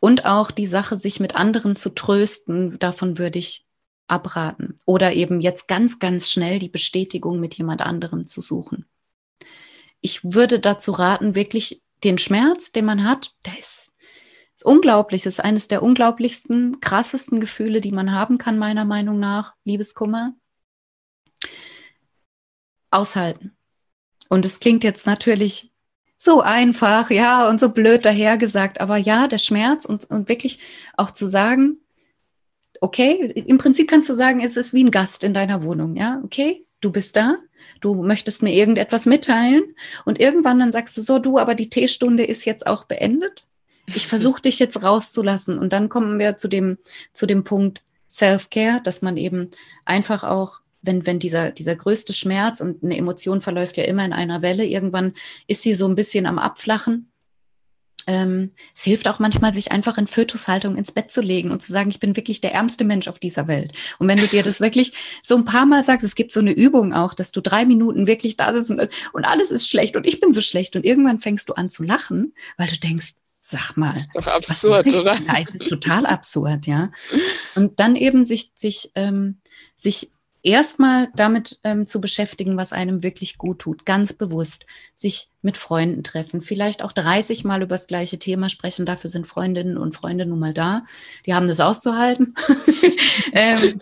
[0.00, 3.64] und auch die Sache, sich mit anderen zu trösten, davon würde ich
[4.06, 4.78] abraten.
[4.86, 8.86] Oder eben jetzt ganz, ganz schnell die Bestätigung mit jemand anderem zu suchen.
[10.00, 13.92] Ich würde dazu raten, wirklich den Schmerz, den man hat, der ist,
[14.54, 15.22] ist unglaublich.
[15.22, 19.54] Das ist eines der unglaublichsten, krassesten Gefühle, die man haben kann, meiner Meinung nach.
[19.64, 20.34] Liebeskummer.
[22.90, 23.56] Aushalten.
[24.28, 25.72] Und es klingt jetzt natürlich
[26.16, 30.58] so einfach, ja, und so blöd dahergesagt, aber ja, der Schmerz und, und wirklich
[30.96, 31.78] auch zu sagen,
[32.80, 36.20] okay, im Prinzip kannst du sagen, es ist wie ein Gast in deiner Wohnung, ja,
[36.24, 37.36] okay, du bist da,
[37.80, 39.62] du möchtest mir irgendetwas mitteilen.
[40.04, 43.46] Und irgendwann dann sagst du so, du, aber die Teestunde ist jetzt auch beendet.
[43.86, 45.58] Ich versuche dich jetzt rauszulassen.
[45.58, 46.78] Und dann kommen wir zu dem,
[47.12, 49.50] zu dem Punkt Self-Care, dass man eben
[49.84, 54.12] einfach auch wenn, wenn dieser, dieser größte Schmerz und eine Emotion verläuft ja immer in
[54.12, 55.12] einer Welle, irgendwann
[55.48, 57.07] ist sie so ein bisschen am Abflachen
[58.08, 61.70] ähm, es hilft auch manchmal, sich einfach in Fötushaltung ins Bett zu legen und zu
[61.70, 63.72] sagen, ich bin wirklich der ärmste Mensch auf dieser Welt.
[63.98, 64.92] Und wenn du dir das wirklich
[65.22, 68.06] so ein paar Mal sagst, es gibt so eine Übung auch, dass du drei Minuten
[68.06, 71.20] wirklich da sitzt und, und alles ist schlecht und ich bin so schlecht und irgendwann
[71.20, 73.92] fängst du an zu lachen, weil du denkst, Sag mal.
[73.92, 75.14] Das ist doch absurd, oder?
[75.14, 76.90] Ja, es ist total absurd, ja.
[77.54, 79.38] Und dann eben sich, sich, ähm,
[79.74, 80.10] sich
[80.42, 86.02] erstmal damit ähm, zu beschäftigen, was einem wirklich gut tut, ganz bewusst sich mit Freunden
[86.02, 88.86] treffen, vielleicht auch 30 Mal über das gleiche Thema sprechen.
[88.86, 90.84] Dafür sind Freundinnen und Freunde nun mal da.
[91.26, 92.34] Die haben das auszuhalten.
[93.32, 93.78] ähm,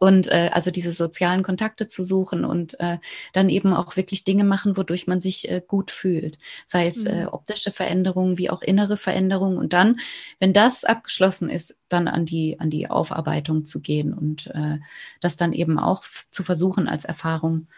[0.00, 2.98] und äh, also diese sozialen Kontakte zu suchen und äh,
[3.32, 7.22] dann eben auch wirklich Dinge machen, wodurch man sich äh, gut fühlt, sei es äh,
[7.22, 7.28] mhm.
[7.28, 9.98] optische Veränderungen wie auch innere Veränderungen und dann,
[10.40, 14.78] wenn das abgeschlossen ist, dann an die an die Aufarbeitung zu gehen und äh,
[15.20, 17.68] das dann eben auch zu versuchen als Erfahrung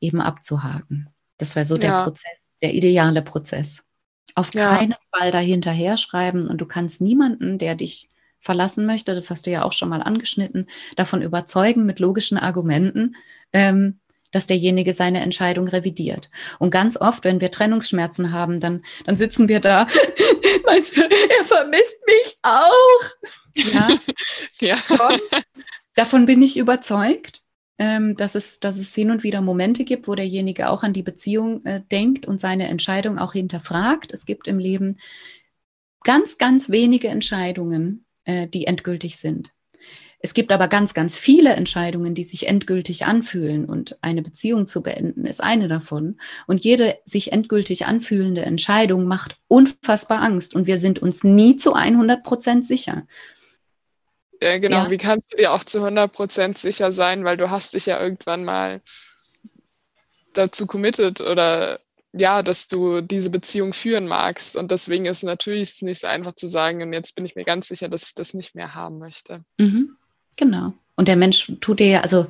[0.00, 1.08] eben abzuhaken.
[1.38, 1.80] Das wäre so ja.
[1.80, 3.84] der Prozess, der ideale Prozess.
[4.34, 4.76] Auf ja.
[4.76, 8.07] keinen Fall dahinterher schreiben und du kannst niemanden, der dich
[8.40, 10.66] verlassen möchte, das hast du ja auch schon mal angeschnitten,
[10.96, 13.16] davon überzeugen mit logischen Argumenten,
[13.52, 16.30] ähm, dass derjenige seine Entscheidung revidiert.
[16.58, 19.86] Und ganz oft, wenn wir Trennungsschmerzen haben, dann, dann sitzen wir da,
[20.66, 23.72] meinst du, er vermisst mich auch.
[23.72, 23.88] Ja,
[24.60, 24.76] ja.
[24.76, 25.20] Schon.
[25.94, 27.42] Davon bin ich überzeugt,
[27.78, 31.02] ähm, dass, es, dass es hin und wieder Momente gibt, wo derjenige auch an die
[31.02, 34.12] Beziehung äh, denkt und seine Entscheidung auch hinterfragt.
[34.12, 34.98] Es gibt im Leben
[36.04, 39.50] ganz, ganz wenige Entscheidungen, äh, die endgültig sind.
[40.20, 44.82] Es gibt aber ganz, ganz viele Entscheidungen, die sich endgültig anfühlen und eine Beziehung zu
[44.82, 46.20] beenden ist eine davon.
[46.46, 51.72] Und jede sich endgültig anfühlende Entscheidung macht unfassbar Angst und wir sind uns nie zu
[51.72, 53.06] 100 Prozent sicher.
[54.42, 54.84] Ja, genau.
[54.84, 54.90] Ja.
[54.90, 58.00] Wie kannst du dir auch zu 100 Prozent sicher sein, weil du hast dich ja
[58.00, 58.82] irgendwann mal
[60.34, 61.80] dazu committed oder
[62.12, 64.56] ja, dass du diese Beziehung führen magst.
[64.56, 67.68] Und deswegen ist natürlich nicht so einfach zu sagen, und jetzt bin ich mir ganz
[67.68, 69.44] sicher, dass ich das nicht mehr haben möchte.
[69.58, 69.96] Mhm.
[70.36, 70.72] Genau.
[70.96, 72.26] Und der Mensch tut dir ja, also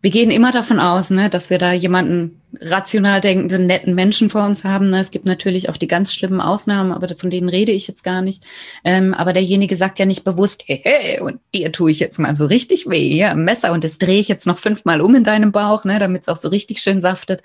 [0.00, 4.44] wir gehen immer davon aus, ne, dass wir da jemanden rational denkenden, netten Menschen vor
[4.44, 4.90] uns haben.
[4.90, 5.00] Ne?
[5.00, 8.22] Es gibt natürlich auch die ganz schlimmen Ausnahmen, aber von denen rede ich jetzt gar
[8.22, 8.44] nicht.
[8.84, 12.34] Ähm, aber derjenige sagt ja nicht bewusst, hey, hey, und dir tue ich jetzt mal
[12.34, 15.52] so richtig weh, ja, Messer und das drehe ich jetzt noch fünfmal um in deinem
[15.52, 17.42] Bauch, ne, damit es auch so richtig schön saftet.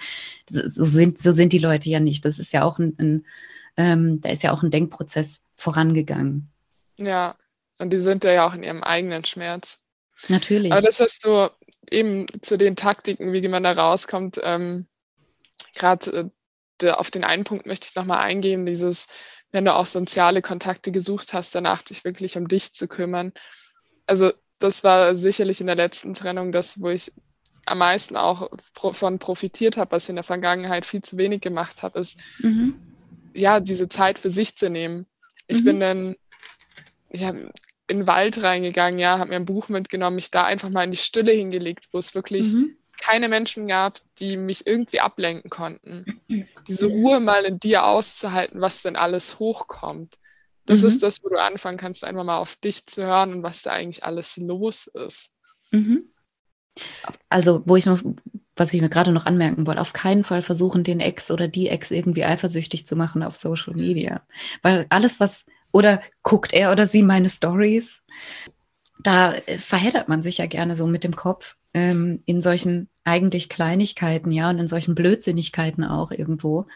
[0.50, 2.26] So, so, sind, so sind die Leute ja nicht.
[2.26, 3.26] Das ist ja auch ein, ein
[3.78, 6.52] ähm, da ist ja auch ein Denkprozess vorangegangen.
[7.00, 7.36] Ja,
[7.80, 9.80] und die sind ja auch in ihrem eigenen Schmerz.
[10.28, 10.72] Natürlich.
[10.72, 11.50] Aber das hast du
[11.92, 14.88] eben zu den Taktiken, wie man da rauskommt, ähm,
[15.76, 16.32] gerade
[16.82, 19.08] äh, auf den einen Punkt möchte ich nochmal eingehen, dieses,
[19.52, 23.34] wenn du auch soziale Kontakte gesucht hast, danach dich wirklich um dich zu kümmern.
[24.08, 27.12] Also das war sicherlich in der letzten Trennung das, wo ich
[27.66, 31.84] am meisten auch von profitiert habe, was ich in der Vergangenheit viel zu wenig gemacht
[31.84, 32.76] habe, ist mhm.
[33.34, 35.06] ja diese Zeit für sich zu nehmen.
[35.48, 35.66] Ich mhm.
[35.66, 36.16] bin dann,
[37.10, 37.52] ich habe
[37.92, 40.92] in den Wald reingegangen, ja, habe mir ein Buch mitgenommen, mich da einfach mal in
[40.92, 42.78] die Stille hingelegt, wo es wirklich mhm.
[43.00, 46.22] keine Menschen gab, die mich irgendwie ablenken konnten.
[46.68, 50.18] Diese Ruhe mal in dir auszuhalten, was denn alles hochkommt.
[50.66, 50.88] Das mhm.
[50.88, 53.72] ist das, wo du anfangen kannst, einfach mal auf dich zu hören und was da
[53.72, 55.32] eigentlich alles los ist.
[55.72, 56.06] Mhm.
[57.30, 58.02] Also, wo ich noch,
[58.56, 61.68] was ich mir gerade noch anmerken wollte, auf keinen Fall versuchen, den Ex oder die
[61.68, 64.22] Ex irgendwie eifersüchtig zu machen auf Social Media.
[64.62, 68.02] Weil alles, was oder guckt er oder sie meine Stories?
[69.04, 73.50] Da äh, verheddert man sich ja gerne so mit dem Kopf ähm, in solchen eigentlich
[73.50, 76.68] Kleinigkeiten, ja, und in solchen Blödsinnigkeiten auch irgendwo.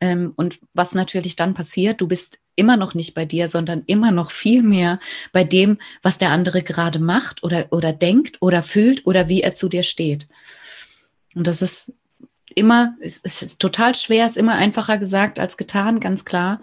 [0.00, 4.12] Ähm, und was natürlich dann passiert, du bist immer noch nicht bei dir, sondern immer
[4.12, 5.00] noch viel mehr
[5.32, 9.54] bei dem, was der andere gerade macht oder, oder denkt oder fühlt oder wie er
[9.54, 10.26] zu dir steht.
[11.34, 11.92] Und das ist
[12.56, 16.60] immer, es ist total schwer, ist immer einfacher gesagt als getan, ganz klar.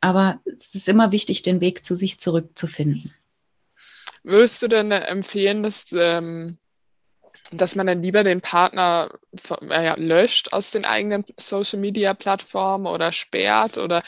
[0.00, 3.14] Aber es ist immer wichtig, den Weg zu sich zurückzufinden.
[4.24, 6.58] Würdest du denn empfehlen, dass, ähm,
[7.52, 9.08] dass man dann lieber den Partner
[9.70, 14.02] äh, löscht aus den eigenen Social Media Plattformen oder sperrt oder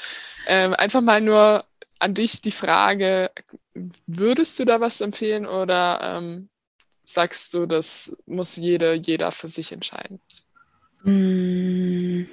[0.47, 1.64] äh, einfach mal nur
[2.01, 3.30] an dich die Frage,
[4.07, 6.49] würdest du da was empfehlen oder ähm,
[7.05, 10.20] sagst du, das muss jede, jeder für sich entscheiden?
[11.05, 12.26] Hm.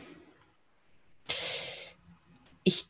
[2.63, 2.85] Ich,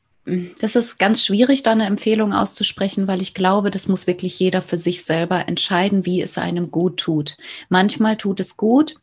[0.59, 4.61] das ist ganz schwierig, da eine Empfehlung auszusprechen, weil ich glaube, das muss wirklich jeder
[4.61, 7.37] für sich selber entscheiden, wie es einem gut tut.
[7.69, 8.95] Manchmal tut es gut,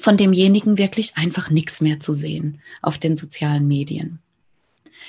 [0.00, 4.18] von demjenigen wirklich einfach nichts mehr zu sehen auf den sozialen Medien.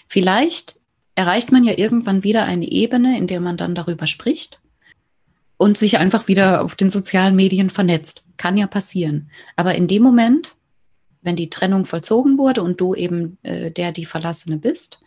[0.07, 0.79] Vielleicht
[1.15, 4.61] erreicht man ja irgendwann wieder eine Ebene, in der man dann darüber spricht
[5.57, 8.23] und sich einfach wieder auf den sozialen Medien vernetzt.
[8.37, 9.29] Kann ja passieren.
[9.57, 10.55] Aber in dem Moment
[11.21, 14.99] wenn die Trennung vollzogen wurde und du eben äh, der, die Verlassene bist,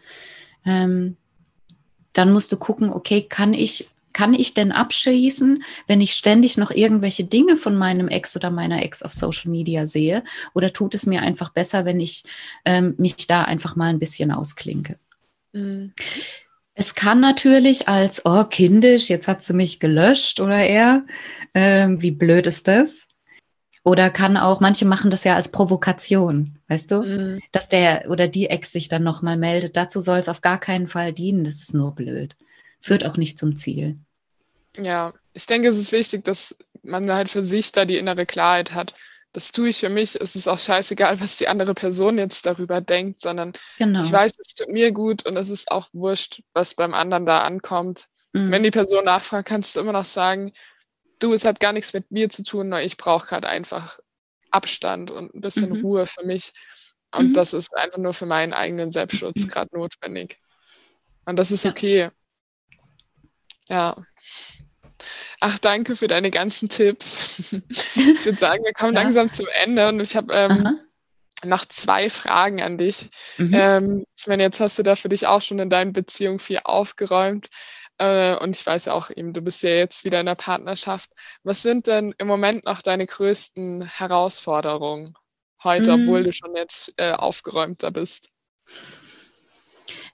[0.64, 1.16] ähm,
[2.12, 6.70] dann musst du gucken, okay, kann ich, kann ich denn abschließen, wenn ich ständig noch
[6.70, 10.22] irgendwelche Dinge von meinem Ex oder meiner Ex auf Social Media sehe?
[10.54, 12.24] Oder tut es mir einfach besser, wenn ich
[12.64, 14.96] ähm, mich da einfach mal ein bisschen ausklinke?
[15.52, 15.92] Mhm.
[16.74, 21.04] Es kann natürlich als, oh, kindisch, jetzt hat sie mich gelöscht oder er,
[21.52, 23.08] äh, wie blöd ist das?
[23.84, 27.02] Oder kann auch, manche machen das ja als Provokation, weißt du?
[27.02, 27.40] Mhm.
[27.50, 29.76] Dass der oder die Ex sich dann nochmal meldet.
[29.76, 31.42] Dazu soll es auf gar keinen Fall dienen.
[31.42, 32.36] Das ist nur blöd.
[32.80, 33.98] Führt auch nicht zum Ziel.
[34.76, 38.72] Ja, ich denke, es ist wichtig, dass man halt für sich da die innere Klarheit
[38.72, 38.94] hat.
[39.32, 40.20] Das tue ich für mich.
[40.20, 44.02] Es ist auch scheißegal, was die andere Person jetzt darüber denkt, sondern genau.
[44.02, 47.40] ich weiß, es tut mir gut und es ist auch wurscht, was beim anderen da
[47.40, 48.06] ankommt.
[48.32, 48.50] Mhm.
[48.50, 50.52] Wenn die Person nachfragt, kannst du immer noch sagen,
[51.22, 53.98] du, es hat gar nichts mit mir zu tun, ich brauche gerade einfach
[54.50, 55.80] Abstand und ein bisschen mhm.
[55.82, 56.52] Ruhe für mich.
[57.14, 57.32] Und mhm.
[57.34, 60.38] das ist einfach nur für meinen eigenen Selbstschutz gerade notwendig.
[61.24, 61.70] Und das ist ja.
[61.70, 62.10] okay.
[63.68, 63.96] Ja.
[65.40, 67.54] Ach, danke für deine ganzen Tipps.
[67.94, 69.02] Ich würde sagen, wir kommen ja.
[69.02, 70.78] langsam zum Ende und ich habe ähm,
[71.44, 73.10] noch zwei Fragen an dich.
[73.36, 73.52] Mhm.
[73.52, 76.60] Ähm, ich meine, jetzt hast du da für dich auch schon in deinen Beziehungen viel
[76.62, 77.48] aufgeräumt.
[78.02, 81.10] Äh, und ich weiß ja auch eben, du bist ja jetzt wieder in der Partnerschaft.
[81.44, 85.14] Was sind denn im Moment noch deine größten Herausforderungen
[85.62, 86.02] heute, mhm.
[86.02, 88.30] obwohl du schon jetzt äh, aufgeräumter bist?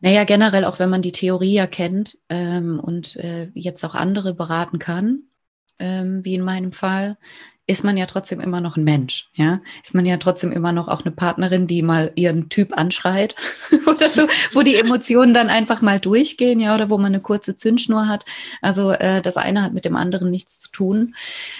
[0.01, 4.34] Naja, generell, auch wenn man die Theorie ja kennt ähm, und äh, jetzt auch andere
[4.34, 5.22] beraten kann,
[5.78, 7.16] ähm, wie in meinem Fall,
[7.68, 9.60] ist man ja trotzdem immer noch ein Mensch, ja?
[9.84, 13.34] Ist man ja trotzdem immer noch auch eine Partnerin, die mal ihren Typ anschreit
[13.86, 17.56] oder so, wo die Emotionen dann einfach mal durchgehen, ja, oder wo man eine kurze
[17.56, 18.24] Zündschnur hat.
[18.62, 21.14] Also äh, das eine hat mit dem anderen nichts zu tun.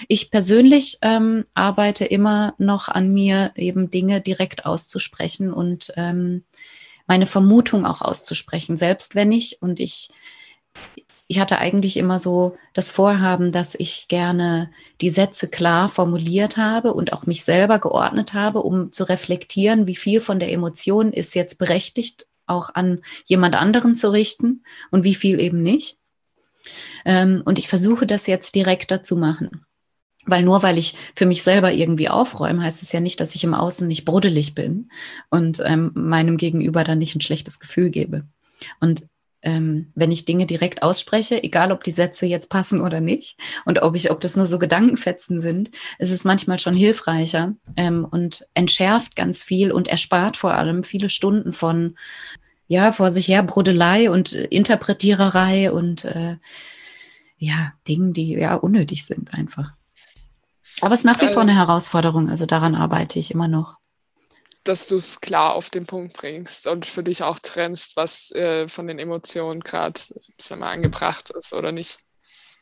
[0.09, 6.45] Ich persönlich ähm, arbeite immer noch an mir, eben Dinge direkt auszusprechen und ähm,
[7.07, 10.09] meine Vermutung auch auszusprechen, selbst wenn ich und ich
[11.31, 14.71] ich hatte eigentlich immer so das Vorhaben, dass ich gerne
[15.03, 19.95] die Sätze klar formuliert habe und auch mich selber geordnet habe, um zu reflektieren, wie
[19.95, 25.15] viel von der Emotion ist jetzt berechtigt, auch an jemand anderen zu richten und wie
[25.15, 25.99] viel eben nicht.
[27.05, 29.67] Ähm, und ich versuche das jetzt direkter zu machen.
[30.25, 33.45] Weil nur weil ich für mich selber irgendwie aufräume, heißt es ja nicht, dass ich
[33.45, 34.91] im Außen nicht bruddelig bin
[35.31, 38.25] und ähm, meinem Gegenüber dann nicht ein schlechtes Gefühl gebe.
[38.81, 39.07] Und
[39.43, 43.83] ähm, wenn ich Dinge direkt ausspreche, egal ob die Sätze jetzt passen oder nicht und
[43.83, 48.47] ob ich, ob das nur so Gedankenfetzen sind, ist es manchmal schon hilfreicher ähm, und
[48.55, 51.97] entschärft ganz viel und erspart vor allem viele Stunden von
[52.67, 56.37] ja vor sich her Brodelei und Interpretiererei und äh,
[57.39, 59.73] ja Dingen, die ja unnötig sind einfach.
[60.81, 61.59] Aber es ist nach wie vor eine ähm.
[61.59, 63.78] Herausforderung, also daran arbeite ich immer noch
[64.69, 68.69] dass du es klar auf den Punkt bringst und für dich auch trennst, was äh,
[68.69, 70.01] von den Emotionen gerade
[70.61, 71.99] angebracht ist oder nicht.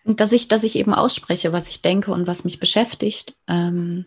[0.05, 3.35] Und dass ich, dass ich eben ausspreche, was ich denke und was mich beschäftigt.
[3.49, 4.07] Ähm,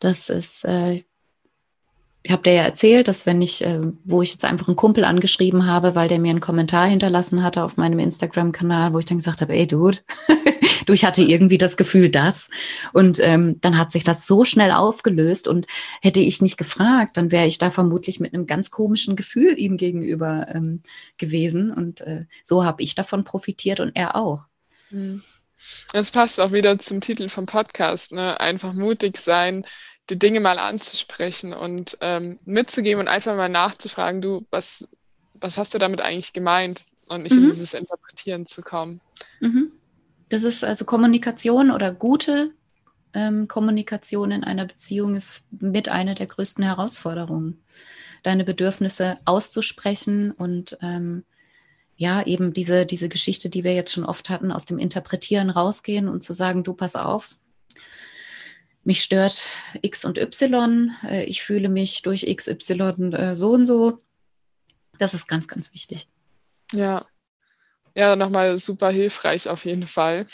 [0.00, 1.04] das ist, äh,
[2.24, 5.04] ich habe dir ja erzählt, dass wenn ich, äh, wo ich jetzt einfach einen Kumpel
[5.04, 9.18] angeschrieben habe, weil der mir einen Kommentar hinterlassen hatte auf meinem Instagram-Kanal, wo ich dann
[9.18, 9.98] gesagt habe, ey Dude,
[10.86, 12.50] du, ich hatte irgendwie das Gefühl, das.
[12.92, 15.66] Und ähm, dann hat sich das so schnell aufgelöst und
[16.00, 19.76] hätte ich nicht gefragt, dann wäre ich da vermutlich mit einem ganz komischen Gefühl ihm
[19.76, 20.82] gegenüber ähm,
[21.18, 21.70] gewesen.
[21.70, 24.44] Und äh, so habe ich davon profitiert und er auch.
[24.90, 25.22] Mhm.
[25.92, 28.40] Das passt auch wieder zum Titel vom Podcast, ne?
[28.40, 29.64] Einfach mutig sein,
[30.10, 34.88] die Dinge mal anzusprechen und ähm, mitzugeben und einfach mal nachzufragen, du, was,
[35.34, 36.84] was hast du damit eigentlich gemeint?
[37.08, 37.44] Und nicht mhm.
[37.44, 39.00] in dieses Interpretieren zu kommen.
[39.40, 39.72] Mhm.
[40.32, 42.54] Das ist also Kommunikation oder gute
[43.12, 47.62] ähm, Kommunikation in einer Beziehung ist mit einer der größten Herausforderungen.
[48.22, 51.24] Deine Bedürfnisse auszusprechen und ähm,
[51.96, 56.08] ja, eben diese, diese Geschichte, die wir jetzt schon oft hatten, aus dem Interpretieren rausgehen
[56.08, 57.36] und zu sagen, du pass auf,
[58.84, 59.44] mich stört
[59.82, 64.00] X und Y, äh, ich fühle mich durch XY äh, so und so.
[64.98, 66.08] Das ist ganz, ganz wichtig.
[66.72, 67.04] Ja.
[67.94, 70.26] Ja, nochmal super hilfreich auf jeden Fall.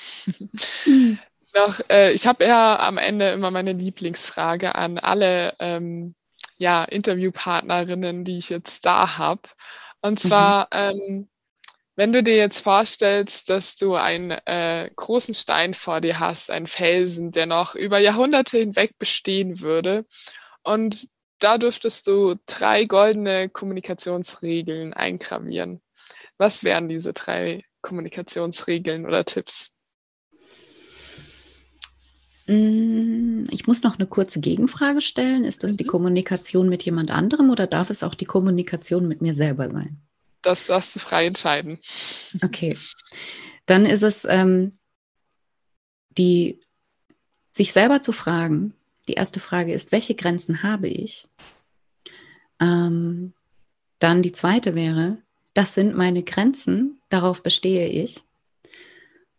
[0.86, 1.18] Mhm.
[1.54, 6.14] Noch, äh, ich habe ja am Ende immer meine Lieblingsfrage an alle ähm,
[6.58, 9.42] ja, Interviewpartnerinnen, die ich jetzt da habe.
[10.02, 11.00] Und zwar, mhm.
[11.00, 11.28] ähm,
[11.96, 16.66] wenn du dir jetzt vorstellst, dass du einen äh, großen Stein vor dir hast, einen
[16.66, 20.06] Felsen, der noch über Jahrhunderte hinweg bestehen würde,
[20.62, 21.08] und
[21.40, 25.80] da dürftest du drei goldene Kommunikationsregeln eingravieren.
[26.38, 29.74] Was wären diese drei Kommunikationsregeln oder Tipps?
[32.46, 35.44] Mm, ich muss noch eine kurze Gegenfrage stellen.
[35.44, 35.76] Ist das mhm.
[35.76, 40.00] die Kommunikation mit jemand anderem oder darf es auch die Kommunikation mit mir selber sein?
[40.42, 41.78] das darfst du frei entscheiden.
[42.42, 42.76] Okay.
[43.66, 44.70] Dann ist es ähm,
[46.10, 46.60] die,
[47.50, 48.74] sich selber zu fragen.
[49.08, 51.28] Die erste Frage ist, welche Grenzen habe ich?
[52.60, 53.34] Ähm,
[53.98, 55.18] dann die zweite wäre,
[55.58, 58.20] das sind meine Grenzen, darauf bestehe ich.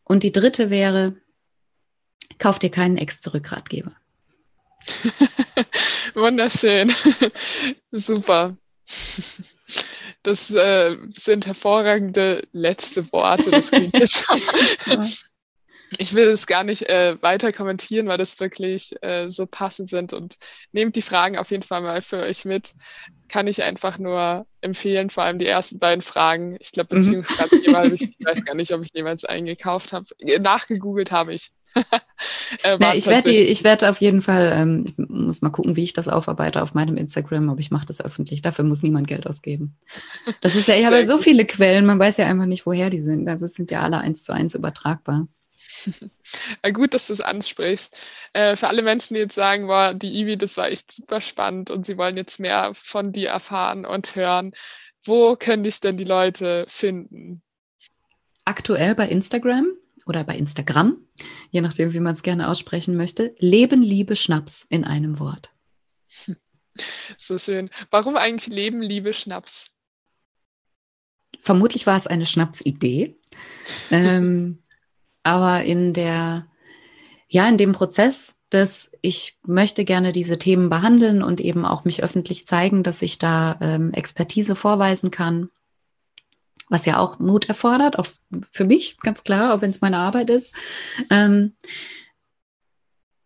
[0.04, 1.16] Und die dritte wäre,
[2.40, 3.94] kauf dir keinen Ex-Zurückratgeber.
[6.16, 6.92] Wunderschön.
[7.92, 8.58] Super.
[10.24, 13.52] Das äh, sind hervorragende letzte Worte.
[13.52, 14.28] Das klingt jetzt.
[15.98, 20.14] Ich will es gar nicht äh, weiter kommentieren, weil das wirklich äh, so passend sind
[20.14, 20.38] und
[20.72, 22.74] nehmt die Fragen auf jeden Fall mal für euch mit.
[23.28, 26.58] Kann ich einfach nur empfehlen, vor allem die ersten beiden Fragen.
[26.60, 27.02] Ich glaube, mhm.
[27.02, 27.94] Beziehungsratgeber, mhm.
[27.94, 30.06] ich, ich weiß gar nicht, ob ich jemals eingekauft habe.
[30.40, 31.52] Nachgegoogelt habe ich.
[32.64, 35.84] äh, Na, ich werde ich werde auf jeden Fall, ähm, ich muss mal gucken, wie
[35.84, 38.42] ich das aufarbeite auf meinem Instagram, aber ich mache das öffentlich.
[38.42, 39.78] Dafür muss niemand Geld ausgeben.
[40.42, 42.90] Das ist ja, ich habe ja so viele Quellen, man weiß ja einfach nicht, woher
[42.90, 43.28] die sind.
[43.28, 45.28] Also es sind ja alle eins zu eins übertragbar.
[46.64, 48.02] Ja, gut, dass du es ansprichst.
[48.34, 51.72] Äh, für alle Menschen, die jetzt sagen, boah, die Ivi, das war echt super spannend
[51.72, 54.54] und sie wollen jetzt mehr von dir erfahren und hören,
[55.04, 57.42] wo können dich denn die Leute finden?
[58.46, 59.68] Aktuell bei Instagram
[60.06, 60.98] oder bei Instagram,
[61.52, 63.36] je nachdem, wie man es gerne aussprechen möchte.
[63.40, 65.52] Leben, Liebe, Schnaps in einem Wort.
[67.18, 67.70] So schön.
[67.90, 69.72] Warum eigentlich Leben, Liebe, Schnaps?
[71.42, 73.18] Vermutlich war es eine Schnapsidee.
[73.92, 74.64] ähm,
[75.24, 76.48] aber in der,
[77.28, 82.04] ja, in dem Prozess, dass ich möchte gerne diese Themen behandeln und eben auch mich
[82.04, 85.50] öffentlich zeigen, dass ich da ähm, Expertise vorweisen kann,
[86.70, 88.08] was ja auch Mut erfordert, auch
[88.52, 90.54] für mich, ganz klar, auch wenn es meine Arbeit ist.
[91.10, 91.54] Ähm,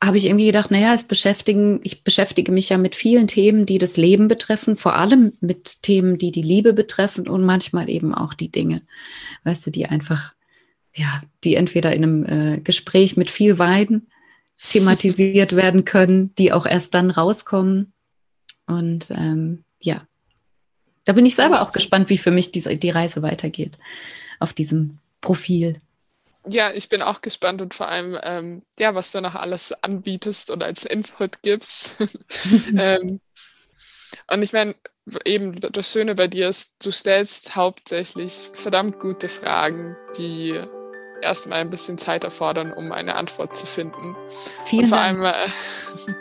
[0.03, 3.77] habe ich irgendwie gedacht, naja, es beschäftigen, ich beschäftige mich ja mit vielen Themen, die
[3.77, 8.33] das Leben betreffen, vor allem mit Themen, die die Liebe betreffen und manchmal eben auch
[8.33, 8.81] die Dinge,
[9.45, 10.33] weißt du, die einfach
[10.95, 14.07] ja, die entweder in einem äh, Gespräch mit viel Wein
[14.69, 17.93] thematisiert werden können, die auch erst dann rauskommen.
[18.65, 20.07] Und ähm, ja,
[21.05, 23.77] da bin ich selber auch gespannt, wie für mich diese, die Reise weitergeht
[24.39, 25.81] auf diesem Profil.
[26.45, 30.51] Ja, ich bin auch gespannt und vor allem, ähm, ja, was du noch alles anbietest
[30.51, 31.97] oder als Input gibst.
[32.77, 33.21] ähm,
[34.29, 34.75] und ich meine,
[35.25, 40.61] eben das Schöne bei dir ist, du stellst hauptsächlich verdammt gute Fragen, die
[41.23, 44.15] erstmal ein bisschen Zeit erfordern, um eine Antwort zu finden.
[44.65, 45.19] Vielen Und vor Dank.
[45.19, 45.47] allem äh,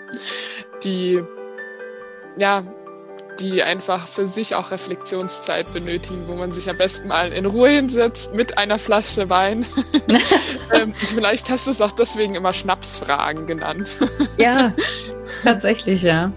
[0.84, 1.22] die,
[2.36, 2.64] ja,
[3.38, 7.70] die einfach für sich auch Reflexionszeit benötigen, wo man sich am besten mal in Ruhe
[7.70, 9.66] hinsetzt mit einer Flasche Wein.
[10.72, 13.96] ähm, vielleicht hast du es auch deswegen immer Schnapsfragen genannt.
[14.36, 14.74] ja,
[15.42, 16.32] tatsächlich, ja.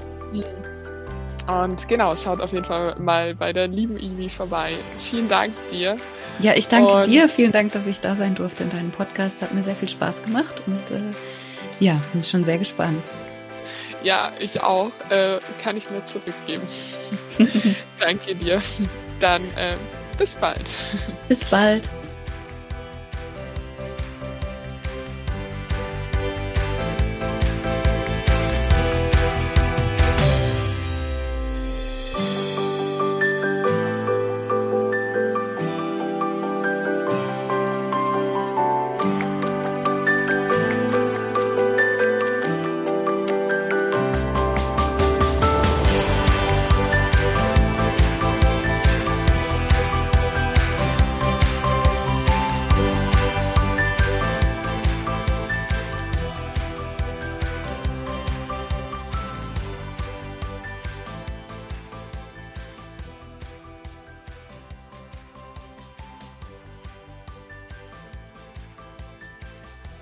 [1.47, 4.73] Und genau, schaut auf jeden Fall mal bei der lieben Ivi vorbei.
[4.99, 5.97] Vielen Dank dir.
[6.39, 7.29] Ja, ich danke und dir.
[7.29, 9.41] Vielen Dank, dass ich da sein durfte in deinem Podcast.
[9.41, 11.01] Hat mir sehr viel Spaß gemacht und äh,
[11.79, 13.01] ja, bin schon sehr gespannt.
[14.03, 14.91] Ja, ich auch.
[15.09, 16.63] Äh, kann ich nur zurückgeben.
[17.99, 18.61] danke dir.
[19.19, 19.75] Dann äh,
[20.17, 20.71] bis bald.
[21.27, 21.89] Bis bald.